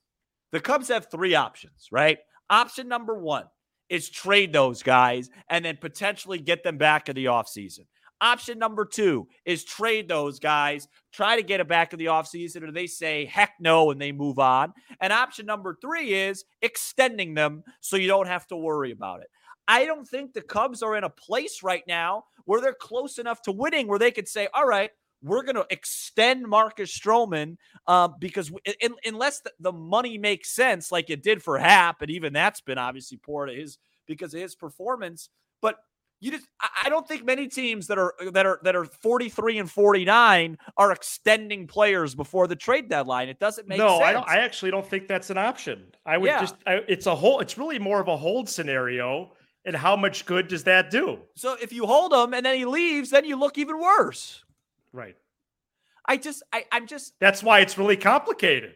the 0.53 0.61
Cubs 0.61 0.89
have 0.89 1.11
three 1.11 1.35
options, 1.35 1.89
right? 1.91 2.19
Option 2.51 2.89
number 2.89 3.19
one 3.19 3.45
is 3.89 4.09
trade 4.09 4.53
those 4.53 4.83
guys 4.83 5.31
and 5.49 5.65
then 5.65 5.77
potentially 5.79 6.39
get 6.39 6.63
them 6.63 6.79
back 6.79 7.09
in 7.09 7.17
the 7.17 7.27
offseason. 7.27 7.81
Option 8.21 8.59
number 8.59 8.85
two 8.85 9.29
is 9.45 9.65
trade 9.65 10.09
those 10.09 10.41
guys, 10.41 10.89
try 11.13 11.37
to 11.37 11.43
get 11.43 11.61
it 11.61 11.69
back 11.69 11.93
in 11.93 11.99
the 12.01 12.07
offseason, 12.07 12.63
or 12.69 12.73
they 12.73 12.87
say 12.87 13.25
heck 13.27 13.53
no 13.61 13.91
and 13.93 14.01
they 14.01 14.11
move 14.11 14.39
on. 14.41 14.73
And 15.01 15.13
option 15.13 15.47
number 15.47 15.77
three 15.81 16.13
is 16.15 16.45
extending 16.63 17.35
them 17.35 17.63
so 17.81 17.97
you 17.97 18.09
don't 18.09 18.27
have 18.27 18.47
to 18.49 18.57
worry 18.57 18.91
about 18.91 19.21
it. 19.21 19.29
I 19.69 19.85
don't 19.85 20.09
think 20.09 20.33
the 20.33 20.43
Cubs 20.43 20.83
are 20.83 20.97
in 20.97 21.05
a 21.05 21.11
place 21.11 21.63
right 21.63 21.85
now 21.87 22.25
where 22.47 22.61
they're 22.61 22.73
close 22.75 23.19
enough 23.19 23.43
to 23.43 23.53
winning 23.53 23.87
where 23.87 23.99
they 23.99 24.11
could 24.11 24.27
say, 24.27 24.49
all 24.53 24.67
right, 24.67 24.91
we're 25.23 25.43
going 25.43 25.57
to 25.57 25.67
extend 25.71 26.47
Marcus 26.47 26.97
Stroman 26.97 27.57
uh, 27.87 28.09
because 28.09 28.49
w- 28.49 28.77
in, 28.81 28.95
unless 29.05 29.41
the, 29.41 29.53
the 29.61 29.73
money 29.73 30.19
makes 30.19 30.51
sense, 30.51 30.93
like 30.93 31.11
it 31.11 31.23
did 31.23 31.43
for 31.43 31.59
Happ, 31.59 32.03
and 32.03 32.11
even 32.11 32.33
that's 32.33 32.61
been 32.61 32.79
obviously 32.79 33.19
poor 33.19 33.47
to 33.47 33.55
his 33.55 33.79
because 34.07 34.33
of 34.35 34.41
his 34.41 34.55
performance. 34.55 35.29
But 35.61 35.77
you 36.21 36.31
just, 36.31 36.47
I, 36.61 36.69
I 36.85 36.89
don't 36.89 37.07
think 37.07 37.25
many 37.25 37.49
teams 37.49 37.89
that 37.89 37.99
are 37.99 38.15
that 38.33 38.47
are 38.47 38.61
that 38.63 38.77
are 38.77 38.85
43 38.85 39.59
and 39.59 39.71
49 39.71 40.59
are 40.77 40.93
extending 40.93 41.67
players 41.67 42.15
before 42.15 42.47
the 42.47 42.57
trade 42.57 42.89
deadline. 42.89 43.29
It 43.29 43.39
doesn't 43.39 43.69
make 43.69 43.79
no, 43.79 43.99
sense. 43.99 44.03
I 44.03 44.13
don't. 44.13 44.29
I 44.29 44.39
actually 44.39 44.71
don't 44.71 44.87
think 44.87 45.09
that's 45.09 45.31
an 45.31 45.39
option. 45.39 45.85
I 46.07 46.19
would 46.19 46.27
Yeah. 46.29 46.41
just. 46.41 46.57
I, 46.67 46.81
it's 46.89 47.07
a 47.07 47.15
whole. 47.15 47.41
It's 47.41 47.59
really 47.59 47.79
more 47.79 48.01
of 48.01 48.09
a 48.09 48.17
hold 48.17 48.49
scenario. 48.49 49.33
And 49.65 49.77
how 49.77 49.97
much 49.97 50.25
good 50.25 50.49
does 50.49 50.65
that 50.65 50.91
do? 50.91 51.19
so 51.35 51.55
if 51.61 51.75
you 51.75 51.85
hold 51.85 52.13
him 52.13 52.33
and 52.33 52.47
then 52.47 52.57
he 52.57 52.65
leaves, 52.65 53.11
then 53.11 53.27
you 53.27 53.37
look 53.37 53.59
even 53.59 53.79
worse. 53.79 54.43
Right. 54.93 55.17
I 56.07 56.17
just, 56.17 56.43
I, 56.53 56.65
I'm 56.73 56.87
just, 56.87 57.15
That's 57.21 57.43
why 57.43 57.61
it's 57.61 57.77
really 57.77 57.97
complicated. 57.97 58.75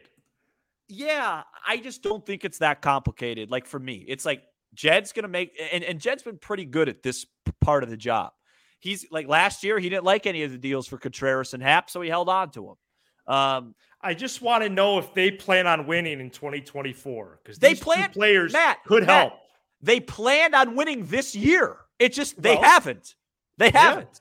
Yeah, 0.89 1.43
I 1.67 1.77
just 1.77 2.03
don't 2.03 2.25
think 2.25 2.45
it's 2.45 2.59
that 2.59 2.81
complicated. 2.81 3.49
Like 3.49 3.65
for 3.65 3.79
me, 3.79 4.05
it's 4.07 4.25
like 4.25 4.43
Jed's 4.75 5.11
gonna 5.13 5.27
make, 5.29 5.59
and, 5.71 5.83
and 5.83 5.99
Jed's 5.99 6.23
been 6.23 6.37
pretty 6.37 6.65
good 6.65 6.89
at 6.89 7.01
this 7.01 7.25
part 7.61 7.83
of 7.83 7.89
the 7.89 7.97
job. 7.97 8.31
He's 8.79 9.05
like 9.09 9.27
last 9.27 9.63
year, 9.63 9.79
he 9.79 9.89
didn't 9.89 10.03
like 10.03 10.25
any 10.27 10.43
of 10.43 10.51
the 10.51 10.57
deals 10.57 10.87
for 10.87 10.97
Contreras 10.97 11.53
and 11.53 11.63
Happ, 11.63 11.89
so 11.89 12.01
he 12.01 12.09
held 12.09 12.27
on 12.29 12.51
to 12.51 12.69
him. 12.71 13.33
Um, 13.33 13.75
I 14.01 14.13
just 14.13 14.41
want 14.41 14.63
to 14.65 14.69
know 14.69 14.99
if 14.99 15.13
they 15.13 15.31
plan 15.31 15.65
on 15.65 15.87
winning 15.87 16.19
in 16.19 16.29
2024 16.29 17.39
because 17.41 17.57
They 17.57 17.69
these 17.69 17.79
two 17.79 17.85
plan- 17.85 18.09
players 18.11 18.51
Matt, 18.51 18.83
could 18.85 19.07
Matt, 19.07 19.29
help. 19.29 19.33
they 19.81 20.01
planned 20.01 20.53
on 20.53 20.75
winning 20.75 21.05
this 21.05 21.33
year. 21.33 21.77
It 21.97 22.11
just 22.11 22.39
they 22.41 22.55
Well, 22.55 22.63
haven't. 22.63 23.15
They 23.57 23.69
haven't. 23.69 24.09
yeah. 24.11 24.19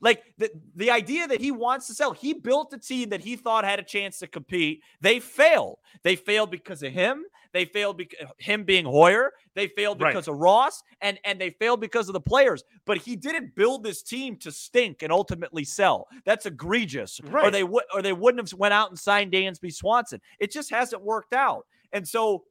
Like 0.00 0.22
the 0.38 0.50
the 0.76 0.90
idea 0.90 1.26
that 1.28 1.40
he 1.40 1.50
wants 1.50 1.86
to 1.88 1.94
sell, 1.94 2.12
he 2.12 2.32
built 2.32 2.72
a 2.72 2.78
team 2.78 3.10
that 3.10 3.20
he 3.20 3.36
thought 3.36 3.64
had 3.64 3.78
a 3.78 3.82
chance 3.82 4.18
to 4.20 4.26
compete. 4.26 4.82
They 5.00 5.20
failed. 5.20 5.78
They 6.02 6.16
failed 6.16 6.50
because 6.50 6.82
of 6.82 6.92
him. 6.92 7.24
They 7.52 7.64
failed 7.64 7.96
because 7.96 8.28
him 8.38 8.64
being 8.64 8.84
Hoyer. 8.84 9.32
They 9.54 9.66
failed 9.66 10.00
Right. 10.00 10.10
because 10.12 10.28
of 10.28 10.36
Ross, 10.36 10.82
and 11.00 11.18
and 11.24 11.40
they 11.40 11.50
failed 11.50 11.80
because 11.80 12.08
of 12.08 12.12
the 12.12 12.20
players. 12.20 12.62
But 12.86 12.98
he 12.98 13.16
didn't 13.16 13.54
build 13.54 13.82
this 13.82 14.02
team 14.02 14.36
to 14.38 14.52
stink 14.52 15.02
and 15.02 15.12
ultimately 15.12 15.64
sell. 15.64 16.06
That's 16.24 16.46
egregious. 16.46 17.20
Right. 17.24 17.46
Or 17.46 17.50
they 17.50 17.64
would 17.64 17.84
or 17.92 18.02
they 18.02 18.12
wouldn't 18.12 18.48
have 18.48 18.58
went 18.58 18.72
out 18.72 18.88
and 18.90 18.98
signed 18.98 19.32
Dansby 19.32 19.72
Swanson. 19.74 20.20
It 20.38 20.50
just 20.52 20.70
hasn't 20.70 21.02
worked 21.02 21.32
out. 21.34 21.66
And 21.92 22.06
so 22.06 22.44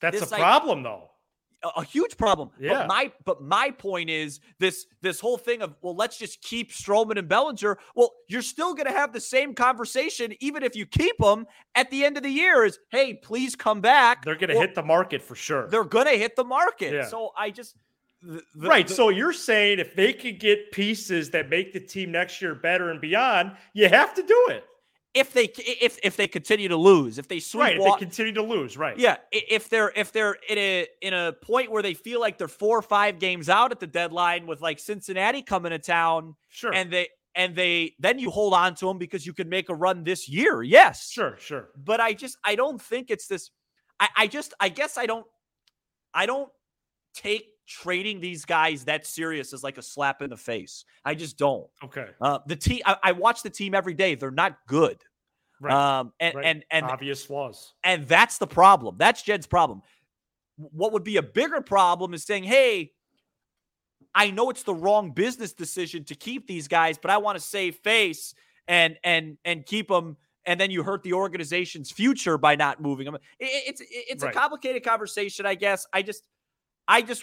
That's 0.00 0.22
a 0.22 0.26
problem, 0.36 0.84
though. 0.84 1.10
A, 1.76 1.84
huge 1.84 2.16
problem. 2.16 2.50
Yeah. 2.60 2.74
But 2.74 2.86
my 2.88 3.12
but 3.24 3.42
my 3.42 3.70
point 3.72 4.10
is 4.10 4.38
this 4.60 4.86
this 5.02 5.18
whole 5.18 5.36
thing 5.38 5.60
of 5.60 5.74
well, 5.82 5.96
let's 5.96 6.16
just 6.16 6.40
keep 6.40 6.70
Stroman 6.70 7.18
and 7.18 7.28
Bellinger. 7.28 7.78
Well, 7.96 8.12
you're 8.28 8.42
still 8.42 8.74
going 8.74 8.86
to 8.86 8.92
have 8.92 9.12
the 9.12 9.20
same 9.20 9.54
conversation 9.54 10.34
even 10.40 10.62
if 10.62 10.76
you 10.76 10.86
keep 10.86 11.18
them 11.18 11.46
at 11.74 11.90
the 11.90 12.04
end 12.04 12.16
of 12.16 12.22
the 12.22 12.30
year. 12.30 12.64
Is 12.64 12.78
hey, 12.90 13.14
please 13.14 13.56
come 13.56 13.80
back. 13.80 14.24
They're 14.24 14.36
going 14.36 14.50
to 14.50 14.58
hit 14.58 14.74
the 14.76 14.84
market 14.84 15.20
for 15.22 15.34
sure. 15.34 15.68
They're 15.68 15.84
going 15.84 16.06
to 16.06 16.16
hit 16.16 16.36
the 16.36 16.44
market. 16.44 16.92
Yeah. 16.94 17.06
So 17.06 17.30
I 17.36 17.50
just 17.50 17.74
the, 18.22 18.42
the- 18.54 18.68
right. 18.68 18.86
the- 18.86 18.94
so 18.94 19.08
you're 19.08 19.32
saying 19.32 19.80
if 19.80 19.94
they 19.96 20.12
could 20.12 20.38
get 20.38 20.70
pieces 20.72 21.30
that 21.30 21.48
make 21.48 21.72
the 21.72 21.80
team 21.80 22.12
next 22.12 22.40
year 22.40 22.54
better 22.54 22.90
and 22.90 23.00
beyond, 23.00 23.52
you 23.74 23.88
have 23.88 24.14
to 24.14 24.22
do 24.22 24.46
it. 24.50 24.64
If 25.14 25.32
they 25.32 25.50
if 25.56 25.98
if 26.02 26.16
they 26.16 26.28
continue 26.28 26.68
to 26.68 26.76
lose, 26.76 27.18
if 27.18 27.28
they 27.28 27.40
Right. 27.54 27.76
If 27.76 27.82
they 27.84 27.98
continue 27.98 28.32
to 28.34 28.42
lose. 28.42 28.76
Right. 28.76 28.98
Yeah, 28.98 29.16
if 29.32 29.68
they're 29.68 29.92
if 29.96 30.12
they're 30.12 30.36
in 30.48 30.58
a 30.58 30.86
in 31.02 31.14
a 31.14 31.32
point 31.32 31.70
where 31.70 31.82
they 31.82 31.94
feel 31.94 32.20
like 32.20 32.38
they're 32.38 32.46
four 32.48 32.78
or 32.78 32.82
five 32.82 33.18
games 33.18 33.48
out 33.48 33.72
at 33.72 33.80
the 33.80 33.86
deadline 33.86 34.46
with 34.46 34.60
like 34.60 34.78
Cincinnati 34.78 35.42
coming 35.42 35.70
to 35.70 35.78
town, 35.78 36.36
Sure. 36.48 36.72
and 36.74 36.92
they 36.92 37.08
and 37.34 37.54
they 37.56 37.94
then 37.98 38.18
you 38.18 38.30
hold 38.30 38.52
on 38.54 38.74
to 38.76 38.86
them 38.86 38.98
because 38.98 39.24
you 39.26 39.32
can 39.32 39.48
make 39.48 39.68
a 39.70 39.74
run 39.74 40.04
this 40.04 40.28
year. 40.28 40.62
Yes, 40.62 41.10
sure. 41.10 41.36
Sure. 41.38 41.68
but 41.76 42.00
I 42.00 42.12
just 42.12 42.36
I 42.44 42.54
don't 42.54 42.80
think 42.80 43.10
it's 43.10 43.26
this. 43.28 43.50
I 43.98 44.08
I 44.16 44.26
just 44.26 44.54
I 44.60 44.68
guess 44.68 44.98
I 44.98 45.06
don't 45.06 45.26
I 46.14 46.26
don't 46.26 46.50
take 47.14 47.46
trading 47.68 48.18
these 48.20 48.44
guys 48.44 48.84
that 48.86 49.06
serious 49.06 49.52
is 49.52 49.62
like 49.62 49.76
a 49.78 49.82
slap 49.82 50.22
in 50.22 50.30
the 50.30 50.36
face. 50.36 50.84
I 51.04 51.14
just 51.14 51.36
don't. 51.38 51.68
Okay. 51.84 52.06
Uh, 52.20 52.38
the 52.46 52.56
team 52.56 52.80
I, 52.86 52.96
I 53.02 53.12
watch 53.12 53.42
the 53.42 53.50
team 53.50 53.74
every 53.74 53.94
day. 53.94 54.14
They're 54.14 54.30
not 54.30 54.56
good. 54.66 54.98
Right. 55.60 55.74
Um, 55.74 56.12
and 56.18 56.34
right. 56.34 56.44
and 56.46 56.64
and 56.70 56.86
obvious 56.86 57.24
flaws. 57.24 57.74
and 57.84 58.06
that's 58.08 58.38
the 58.38 58.46
problem. 58.46 58.96
That's 58.98 59.22
Jed's 59.22 59.46
problem. 59.46 59.82
What 60.56 60.92
would 60.92 61.04
be 61.04 61.18
a 61.18 61.22
bigger 61.22 61.60
problem 61.60 62.14
is 62.14 62.24
saying, 62.24 62.44
hey, 62.44 62.92
I 64.14 64.30
know 64.30 64.50
it's 64.50 64.62
the 64.62 64.74
wrong 64.74 65.12
business 65.12 65.52
decision 65.52 66.04
to 66.04 66.14
keep 66.14 66.46
these 66.46 66.66
guys, 66.68 66.98
but 66.98 67.10
I 67.10 67.18
want 67.18 67.38
to 67.38 67.44
save 67.44 67.76
face 67.76 68.34
and 68.66 68.96
and 69.04 69.36
and 69.44 69.64
keep 69.66 69.88
them. 69.88 70.16
And 70.46 70.58
then 70.58 70.70
you 70.70 70.82
hurt 70.82 71.02
the 71.02 71.12
organization's 71.12 71.90
future 71.90 72.38
by 72.38 72.56
not 72.56 72.80
moving 72.80 73.04
them. 73.04 73.16
It- 73.38 73.64
it's 73.68 73.82
it's 73.90 74.24
Right. 74.24 74.34
a 74.34 74.38
complicated 74.38 74.82
conversation, 74.82 75.44
I 75.44 75.54
guess. 75.54 75.86
I 75.92 76.00
just 76.02 76.22
I 76.90 77.02
just 77.02 77.22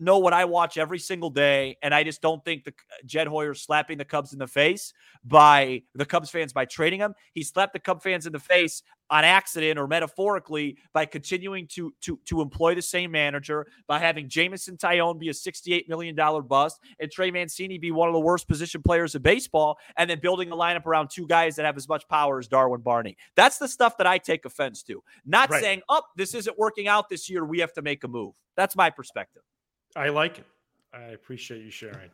know 0.00 0.18
what 0.18 0.32
I 0.32 0.46
watch 0.46 0.78
every 0.78 0.98
single 0.98 1.28
day, 1.28 1.76
and 1.82 1.94
I 1.94 2.02
just 2.02 2.22
don't 2.22 2.42
think 2.44 2.64
the 2.64 2.70
uh, 2.70 3.04
Jed 3.04 3.26
Hoyer 3.26 3.52
slapping 3.52 3.98
the 3.98 4.06
Cubs 4.06 4.32
in 4.32 4.38
the 4.38 4.46
face 4.46 4.94
by 5.22 5.82
the 5.94 6.06
Cubs 6.06 6.30
fans 6.30 6.54
by 6.54 6.64
trading 6.64 7.00
him. 7.00 7.14
He 7.34 7.42
slapped 7.42 7.74
the 7.74 7.78
Cub 7.78 8.02
fans 8.02 8.26
in 8.26 8.32
the 8.32 8.40
face 8.40 8.82
on 9.12 9.24
accident 9.24 9.78
or 9.78 9.86
metaphorically 9.86 10.78
by 10.94 11.04
continuing 11.04 11.66
to 11.68 11.92
to 12.00 12.18
to 12.24 12.40
employ 12.40 12.74
the 12.74 12.80
same 12.82 13.10
manager, 13.10 13.66
by 13.86 13.98
having 13.98 14.26
Jameson 14.28 14.76
Taillon 14.78 15.18
be 15.18 15.28
a 15.28 15.32
$68 15.32 15.86
million 15.86 16.16
bust 16.48 16.80
and 16.98 17.10
Trey 17.10 17.30
Mancini 17.30 17.76
be 17.78 17.90
one 17.92 18.08
of 18.08 18.14
the 18.14 18.20
worst 18.20 18.48
position 18.48 18.82
players 18.82 19.14
in 19.14 19.20
baseball, 19.22 19.78
and 19.98 20.08
then 20.08 20.18
building 20.18 20.50
a 20.50 20.56
lineup 20.56 20.86
around 20.86 21.10
two 21.10 21.26
guys 21.26 21.56
that 21.56 21.66
have 21.66 21.76
as 21.76 21.86
much 21.88 22.08
power 22.08 22.38
as 22.38 22.48
Darwin 22.48 22.80
Barney. 22.80 23.16
That's 23.36 23.58
the 23.58 23.68
stuff 23.68 23.98
that 23.98 24.06
I 24.06 24.16
take 24.16 24.46
offense 24.46 24.82
to. 24.84 25.02
Not 25.26 25.50
Right. 25.50 25.62
saying, 25.62 25.82
oh, 25.90 26.02
this 26.16 26.34
isn't 26.34 26.58
working 26.58 26.88
out 26.88 27.08
this 27.10 27.28
year. 27.28 27.44
We 27.44 27.58
have 27.60 27.74
to 27.74 27.82
make 27.82 28.02
a 28.04 28.08
move. 28.08 28.32
That's 28.56 28.74
my 28.74 28.88
perspective. 28.90 29.42
I 29.94 30.08
like 30.08 30.38
it. 30.38 30.46
I 30.94 31.08
appreciate 31.08 31.62
you 31.62 31.70
sharing. 31.70 32.10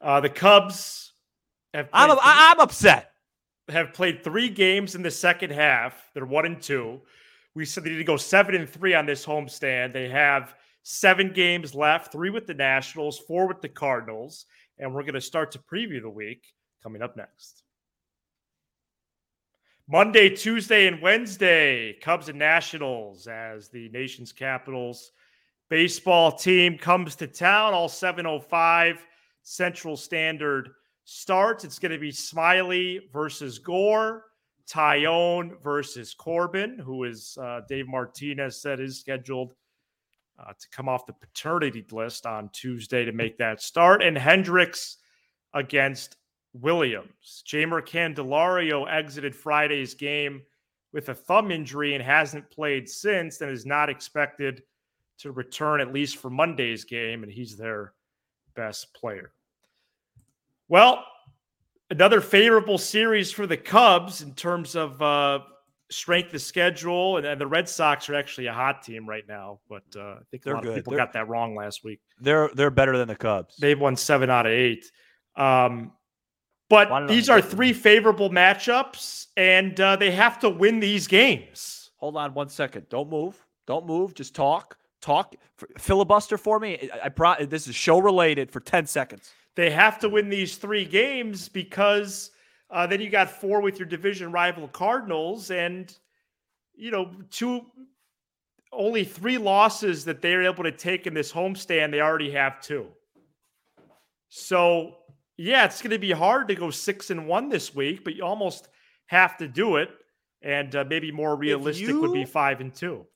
Uh, 0.00 0.20
the 0.20 0.28
Cubs 0.28 1.12
have 1.74 1.88
I'm, 1.92 2.10
I- 2.12 2.52
I'm 2.52 2.60
upset. 2.60 3.11
Have 3.68 3.92
played 3.92 4.22
three 4.22 4.48
games 4.48 4.94
in 4.94 5.02
the 5.02 5.10
second 5.10 5.50
half. 5.50 6.10
They're 6.14 6.26
one 6.26 6.46
and 6.46 6.60
two. 6.60 7.00
We 7.54 7.64
said 7.64 7.84
they 7.84 7.90
need 7.90 7.98
to 7.98 8.04
go 8.04 8.16
seven 8.16 8.54
and 8.54 8.68
three 8.68 8.94
on 8.94 9.06
this 9.06 9.24
homestand. 9.24 9.92
They 9.92 10.08
have 10.08 10.54
seven 10.82 11.32
games 11.32 11.74
left, 11.74 12.12
three 12.12 12.30
with 12.30 12.46
the 12.46 12.54
Nationals, 12.54 13.18
four 13.18 13.46
with 13.46 13.60
the 13.60 13.68
Cardinals. 13.68 14.46
And 14.78 14.92
we're 14.92 15.02
going 15.02 15.14
to 15.14 15.20
start 15.20 15.52
to 15.52 15.58
preview 15.58 16.00
the 16.00 16.10
week 16.10 16.46
coming 16.82 17.02
up 17.02 17.16
next. 17.16 17.62
Monday, 19.88 20.30
Tuesday, 20.30 20.86
and 20.86 21.02
Wednesday, 21.02 21.92
Cubs 22.00 22.28
and 22.28 22.38
Nationals 22.38 23.26
as 23.26 23.68
the 23.68 23.88
nation's 23.90 24.32
capitals 24.32 25.12
baseball 25.68 26.30
team 26.32 26.76
comes 26.76 27.16
to 27.16 27.26
town. 27.26 27.72
All 27.72 27.88
705 27.88 29.06
Central 29.42 29.96
Standard 29.96 30.70
starts. 31.04 31.64
It's 31.64 31.78
going 31.78 31.92
to 31.92 31.98
be 31.98 32.10
Smiley 32.10 33.08
versus 33.12 33.58
Gore, 33.58 34.24
Taillon 34.68 35.60
versus 35.62 36.14
Corbin, 36.14 36.78
who 36.78 37.04
is 37.04 37.36
uh, 37.40 37.60
Dave 37.68 37.88
Martinez 37.88 38.60
said 38.60 38.80
is 38.80 39.00
scheduled 39.00 39.54
uh, 40.38 40.52
to 40.52 40.68
come 40.70 40.88
off 40.88 41.06
the 41.06 41.12
paternity 41.12 41.84
list 41.90 42.26
on 42.26 42.48
Tuesday 42.52 43.04
to 43.04 43.12
make 43.12 43.38
that 43.38 43.60
start, 43.60 44.02
and 44.02 44.16
Hendricks 44.16 44.98
against 45.54 46.16
Williams. 46.54 47.42
Jeimer 47.46 47.86
Candelario 47.86 48.90
exited 48.90 49.34
Friday's 49.34 49.94
game 49.94 50.42
with 50.92 51.08
a 51.08 51.14
thumb 51.14 51.50
injury 51.50 51.94
and 51.94 52.02
hasn't 52.02 52.50
played 52.50 52.88
since 52.88 53.40
and 53.40 53.50
is 53.50 53.64
not 53.64 53.88
expected 53.88 54.62
to 55.18 55.32
return 55.32 55.80
at 55.80 55.92
least 55.92 56.16
for 56.16 56.30
Monday's 56.30 56.84
game, 56.84 57.22
and 57.22 57.32
he's 57.32 57.56
their 57.56 57.94
best 58.54 58.92
player. 58.94 59.32
Well, 60.72 61.04
another 61.90 62.22
favorable 62.22 62.78
series 62.78 63.30
for 63.30 63.46
the 63.46 63.58
Cubs 63.58 64.22
in 64.22 64.32
terms 64.32 64.74
of 64.74 65.02
uh, 65.02 65.40
strength 65.90 66.32
of 66.32 66.40
schedule, 66.40 67.18
and, 67.18 67.26
and, 67.26 67.38
the 67.38 67.46
Red 67.46 67.68
Sox 67.68 68.08
are 68.08 68.14
actually 68.14 68.46
a 68.46 68.54
hot 68.54 68.82
team 68.82 69.06
right 69.06 69.24
now. 69.28 69.60
But 69.68 69.82
uh, 69.94 70.00
I 70.00 70.20
think 70.30 70.42
they're 70.42 70.54
a 70.54 70.56
lot 70.56 70.62
good. 70.62 70.70
of 70.70 70.76
people 70.76 70.92
they're, 70.92 70.98
got 70.98 71.12
that 71.12 71.28
wrong 71.28 71.54
last 71.54 71.84
week. 71.84 72.00
They're 72.22 72.48
they're 72.54 72.70
better 72.70 72.96
than 72.96 73.08
the 73.08 73.16
Cubs. 73.16 73.54
They've 73.58 73.78
won 73.78 73.96
seven 73.96 74.30
out 74.30 74.46
of 74.46 74.52
eight. 74.52 74.90
Um, 75.36 75.92
but 76.70 77.06
these 77.06 77.28
are 77.28 77.42
three 77.42 77.74
favorable 77.74 78.30
matchups, 78.30 79.26
and 79.36 79.78
uh, 79.78 79.96
they 79.96 80.10
have 80.10 80.38
to 80.38 80.48
win 80.48 80.80
these 80.80 81.06
games. 81.06 81.90
Hold 81.96 82.16
on 82.16 82.32
one 82.32 82.48
second. 82.48 82.88
Don't 82.88 83.10
move. 83.10 83.38
Don't 83.66 83.84
move. 83.84 84.14
Just 84.14 84.34
talk. 84.34 84.78
Talk. 85.02 85.34
Filibuster 85.76 86.38
for 86.38 86.58
me. 86.58 86.88
I, 86.94 87.04
I 87.04 87.08
brought 87.10 87.50
this 87.50 87.68
is 87.68 87.74
show 87.74 87.98
related 87.98 88.50
for 88.50 88.60
ten 88.60 88.86
seconds. 88.86 89.32
They 89.54 89.70
have 89.70 89.98
to 90.00 90.08
win 90.08 90.28
these 90.28 90.56
three 90.56 90.84
games 90.84 91.48
because 91.48 92.30
uh, 92.70 92.86
then 92.86 93.00
you 93.00 93.10
got 93.10 93.30
four 93.30 93.60
with 93.60 93.78
your 93.78 93.86
division 93.86 94.32
rival 94.32 94.66
Cardinals, 94.68 95.50
and 95.50 95.94
you 96.74 96.90
know 96.90 97.10
two, 97.30 97.66
only 98.72 99.04
three 99.04 99.36
losses 99.36 100.06
that 100.06 100.22
they're 100.22 100.44
able 100.44 100.64
to 100.64 100.72
take 100.72 101.06
in 101.06 101.12
this 101.12 101.30
homestand. 101.30 101.90
They 101.90 102.00
already 102.00 102.30
have 102.30 102.60
two. 102.62 102.86
So 104.30 104.96
yeah, 105.36 105.64
it's 105.64 105.82
going 105.82 105.90
to 105.90 105.98
be 105.98 106.12
hard 106.12 106.48
to 106.48 106.54
go 106.54 106.70
six 106.70 107.10
and 107.10 107.26
one 107.26 107.48
this 107.48 107.74
week, 107.74 108.04
but 108.04 108.14
you 108.14 108.24
almost 108.24 108.68
have 109.06 109.36
to 109.38 109.48
do 109.48 109.76
it. 109.76 109.90
And 110.40 110.74
uh, 110.74 110.84
maybe 110.88 111.12
more 111.12 111.36
realistic 111.36 111.88
you, 111.88 112.00
would 112.00 112.12
be 112.12 112.24
five 112.24 112.60
and 112.60 112.74
two. 112.74 113.06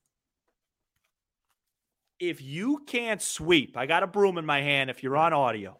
If 2.21 2.41
you 2.41 2.83
can't 2.87 3.21
sweep, 3.21 3.77
I 3.77 3.87
got 3.87 4.03
a 4.03 4.07
broom 4.07 4.39
in 4.39 4.47
my 4.47 4.61
hand. 4.61 4.91
If 4.91 5.03
you're 5.03 5.17
on 5.17 5.33
audio, 5.33 5.79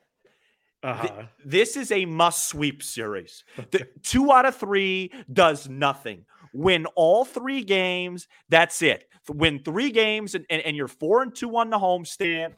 uh-huh. 0.83 1.09
Th- 1.09 1.27
this 1.45 1.77
is 1.77 1.91
a 1.91 2.05
must 2.05 2.49
sweep 2.49 2.83
series. 2.83 3.45
The, 3.71 3.89
two 4.03 4.31
out 4.33 4.47
of 4.47 4.57
three 4.57 5.13
does 5.33 5.69
nothing. 5.69 6.25
Win 6.53 6.87
all 6.95 7.25
three 7.25 7.65
games. 7.65 8.29
That's 8.49 8.81
it. 8.83 9.09
Win 9.29 9.63
three 9.65 9.91
games, 9.91 10.35
and, 10.35 10.47
and, 10.49 10.63
and 10.63 10.77
you're 10.77 10.89
four 10.89 11.23
and 11.23 11.35
two 11.35 11.57
on 11.57 11.71
the 11.71 11.79
homestand 11.79 12.55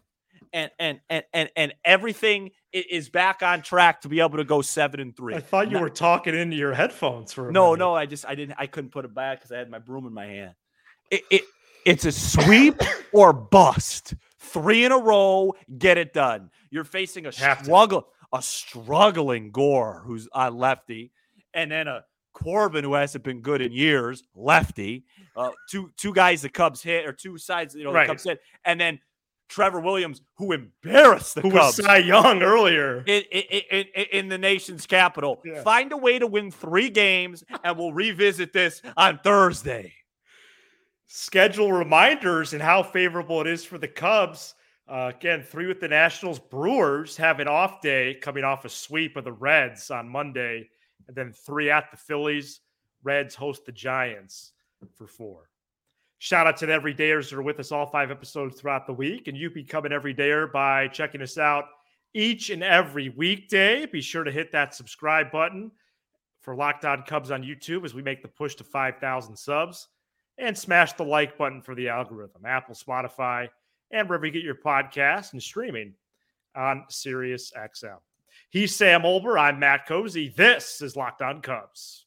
and 0.53 0.71
and 0.79 1.01
and 1.09 1.25
and, 1.33 1.51
and 1.57 1.75
everything 1.85 2.51
is 2.73 3.09
back 3.09 3.43
on 3.43 3.63
track 3.63 4.03
to 4.03 4.09
be 4.09 4.21
able 4.21 4.39
to 4.39 4.45
go 4.45 4.63
seven 4.63 5.01
and 5.01 5.17
three. 5.17 5.35
I 5.35 5.41
thought 5.41 5.69
you 5.69 5.75
Not, 5.75 5.83
were 5.83 5.91
talking 5.91 6.35
into 6.35 6.57
your 6.57 6.75
headphones 6.75 7.33
for 7.33 7.51
no, 7.51 7.71
minute. 7.71 7.79
No, 7.79 7.91
no. 7.91 7.95
I 7.95 8.07
just 8.07 8.27
I 8.27 8.35
didn't 8.35 8.57
I 8.59 8.67
couldn't 8.67 8.91
put 8.91 9.05
it 9.05 9.15
back 9.15 9.39
because 9.39 9.53
I 9.53 9.59
had 9.59 9.71
my 9.71 9.79
broom 9.79 10.07
in 10.07 10.13
my 10.13 10.27
hand. 10.27 10.55
It, 11.11 11.23
it 11.31 11.43
it's 11.85 12.05
a 12.05 12.13
sweep 12.13 12.81
or 13.13 13.33
bust. 13.33 14.15
Three 14.41 14.85
in 14.85 14.93
a 14.93 14.99
row, 14.99 15.55
get 15.79 15.99
it 15.99 16.13
done. 16.13 16.51
You're 16.71 16.85
facing 16.85 17.27
a 17.27 17.33
struggle, 17.33 18.09
a 18.33 18.41
struggling 18.43 19.51
Gore 19.51 20.03
who's 20.05 20.29
a 20.33 20.51
lefty, 20.51 21.13
and 21.55 21.71
then 21.71 21.89
a 21.89 22.05
Corbin 22.33 22.85
who 22.85 22.95
hasn't 22.95 23.25
been 23.25 23.41
good 23.41 23.61
in 23.61 23.73
years, 23.73 24.23
lefty. 24.35 25.05
Uh, 25.37 25.51
two 25.69 25.91
two 25.97 26.13
guys 26.13 26.43
the 26.43 26.49
Cubs 26.49 26.83
hit 26.83 27.07
or 27.07 27.13
two 27.13 27.37
sides, 27.37 27.75
you 27.75 27.85
know, 27.85 27.93
right. 27.93 28.07
the 28.07 28.13
Cubs 28.13 28.25
hit, 28.25 28.41
and 28.65 28.81
then 28.81 29.01
Trevor 29.49 29.81
Williams, 29.81 30.21
who 30.37 30.53
embarrassed 30.53 31.35
the 31.35 31.41
who 31.41 31.51
Cubs. 31.51 31.79
was 31.79 31.87
Cy 31.87 31.99
Young 31.99 32.43
earlier 32.43 33.03
in, 33.07 33.23
in, 33.33 33.85
in, 33.95 34.07
in 34.13 34.29
the 34.29 34.39
nation's 34.39 34.87
capital. 34.87 35.41
Yeah. 35.45 35.63
Find 35.63 35.91
a 35.93 35.97
way 35.97 36.19
to 36.19 36.27
win 36.27 36.51
three 36.51 36.91
games, 36.91 37.43
and 37.65 37.77
we'll 37.77 37.93
revisit 37.93 38.53
this 38.53 38.83
on 38.97 39.19
Thursday. 39.25 39.95
Schedule 41.09 41.73
reminders 41.73 42.53
and 42.53 42.61
how 42.61 42.83
favorable 42.83 43.41
it 43.41 43.47
is 43.47 43.65
for 43.65 43.79
the 43.79 43.89
Cubs. 43.89 44.55
Uh, 44.87 45.11
again, 45.15 45.43
three 45.43 45.67
with 45.67 45.81
the 45.81 45.89
Nationals. 45.89 46.39
Brewers 46.39 47.17
have 47.17 47.41
an 47.41 47.49
off 47.49 47.81
day 47.81 48.15
coming 48.21 48.45
off 48.45 48.67
a 48.67 48.69
sweep 48.69 49.17
of 49.17 49.25
the 49.25 49.33
Reds 49.33 49.91
on 49.91 50.07
Monday, 50.07 50.69
and 51.07 51.17
then 51.17 51.33
three 51.33 51.71
at 51.71 51.91
the 51.91 51.97
Phillies. 51.97 52.61
Reds 53.03 53.35
host 53.35 53.65
the 53.65 53.73
Giants 53.73 54.53
for 54.95 55.07
four. 55.07 55.49
Shout 56.19 56.47
out 56.47 56.59
to 56.59 56.67
the 56.67 56.73
everydayers 56.73 57.31
that 57.31 57.39
are 57.39 57.43
with 57.43 57.59
us 57.59 57.73
all 57.73 57.87
five 57.87 58.11
episodes 58.11 58.61
throughout 58.61 58.87
the 58.87 58.93
week. 58.93 59.29
And 59.29 59.37
you 59.37 59.51
become 59.51 59.87
an 59.87 59.93
everydayer 59.93 60.53
by 60.53 60.89
checking 60.89 61.23
us 61.23 61.39
out 61.39 61.67
each 62.13 62.51
and 62.51 62.63
every 62.63 63.09
weekday. 63.11 63.87
Be 63.87 64.03
sure 64.03 64.25
to 64.25 64.33
hit 64.33 64.53
that 64.53 64.75
subscribe 64.75 65.31
button 65.31 65.71
for 66.41 66.55
Locked 66.55 66.85
On 66.85 67.03
Cubs 67.03 67.31
on 67.31 67.43
YouTube 67.43 67.85
as 67.85 67.95
we 67.95 68.03
make 68.03 68.21
the 68.21 68.29
push 68.29 68.57
to 68.57 68.65
5,000 68.65 69.37
subs. 69.37 69.89
And 70.39 70.57
smash 70.57 70.93
the 70.93 71.05
like 71.05 71.37
button 71.37 71.61
for 71.61 71.75
the 71.75 71.89
algorithm, 71.89 72.47
Apple, 72.47 72.75
Spotify, 72.75 73.49
and 73.91 74.09
wherever 74.09 74.25
you 74.25 74.33
get 74.33 74.45
your 74.45 74.55
podcast 74.55 75.33
and 75.33 75.43
streaming 75.43 75.95
on 76.55 76.85
Sirius 76.89 77.53
XM. 77.57 77.99
He's 78.51 78.75
Sam 78.75 79.03
Olbur. 79.03 79.39
I'm 79.39 79.59
Matt 79.59 79.87
Cozzi. 79.89 80.35
This 80.35 80.81
is 80.81 80.97
Locked 80.97 81.23
On 81.23 81.43
Cubs. 81.43 82.07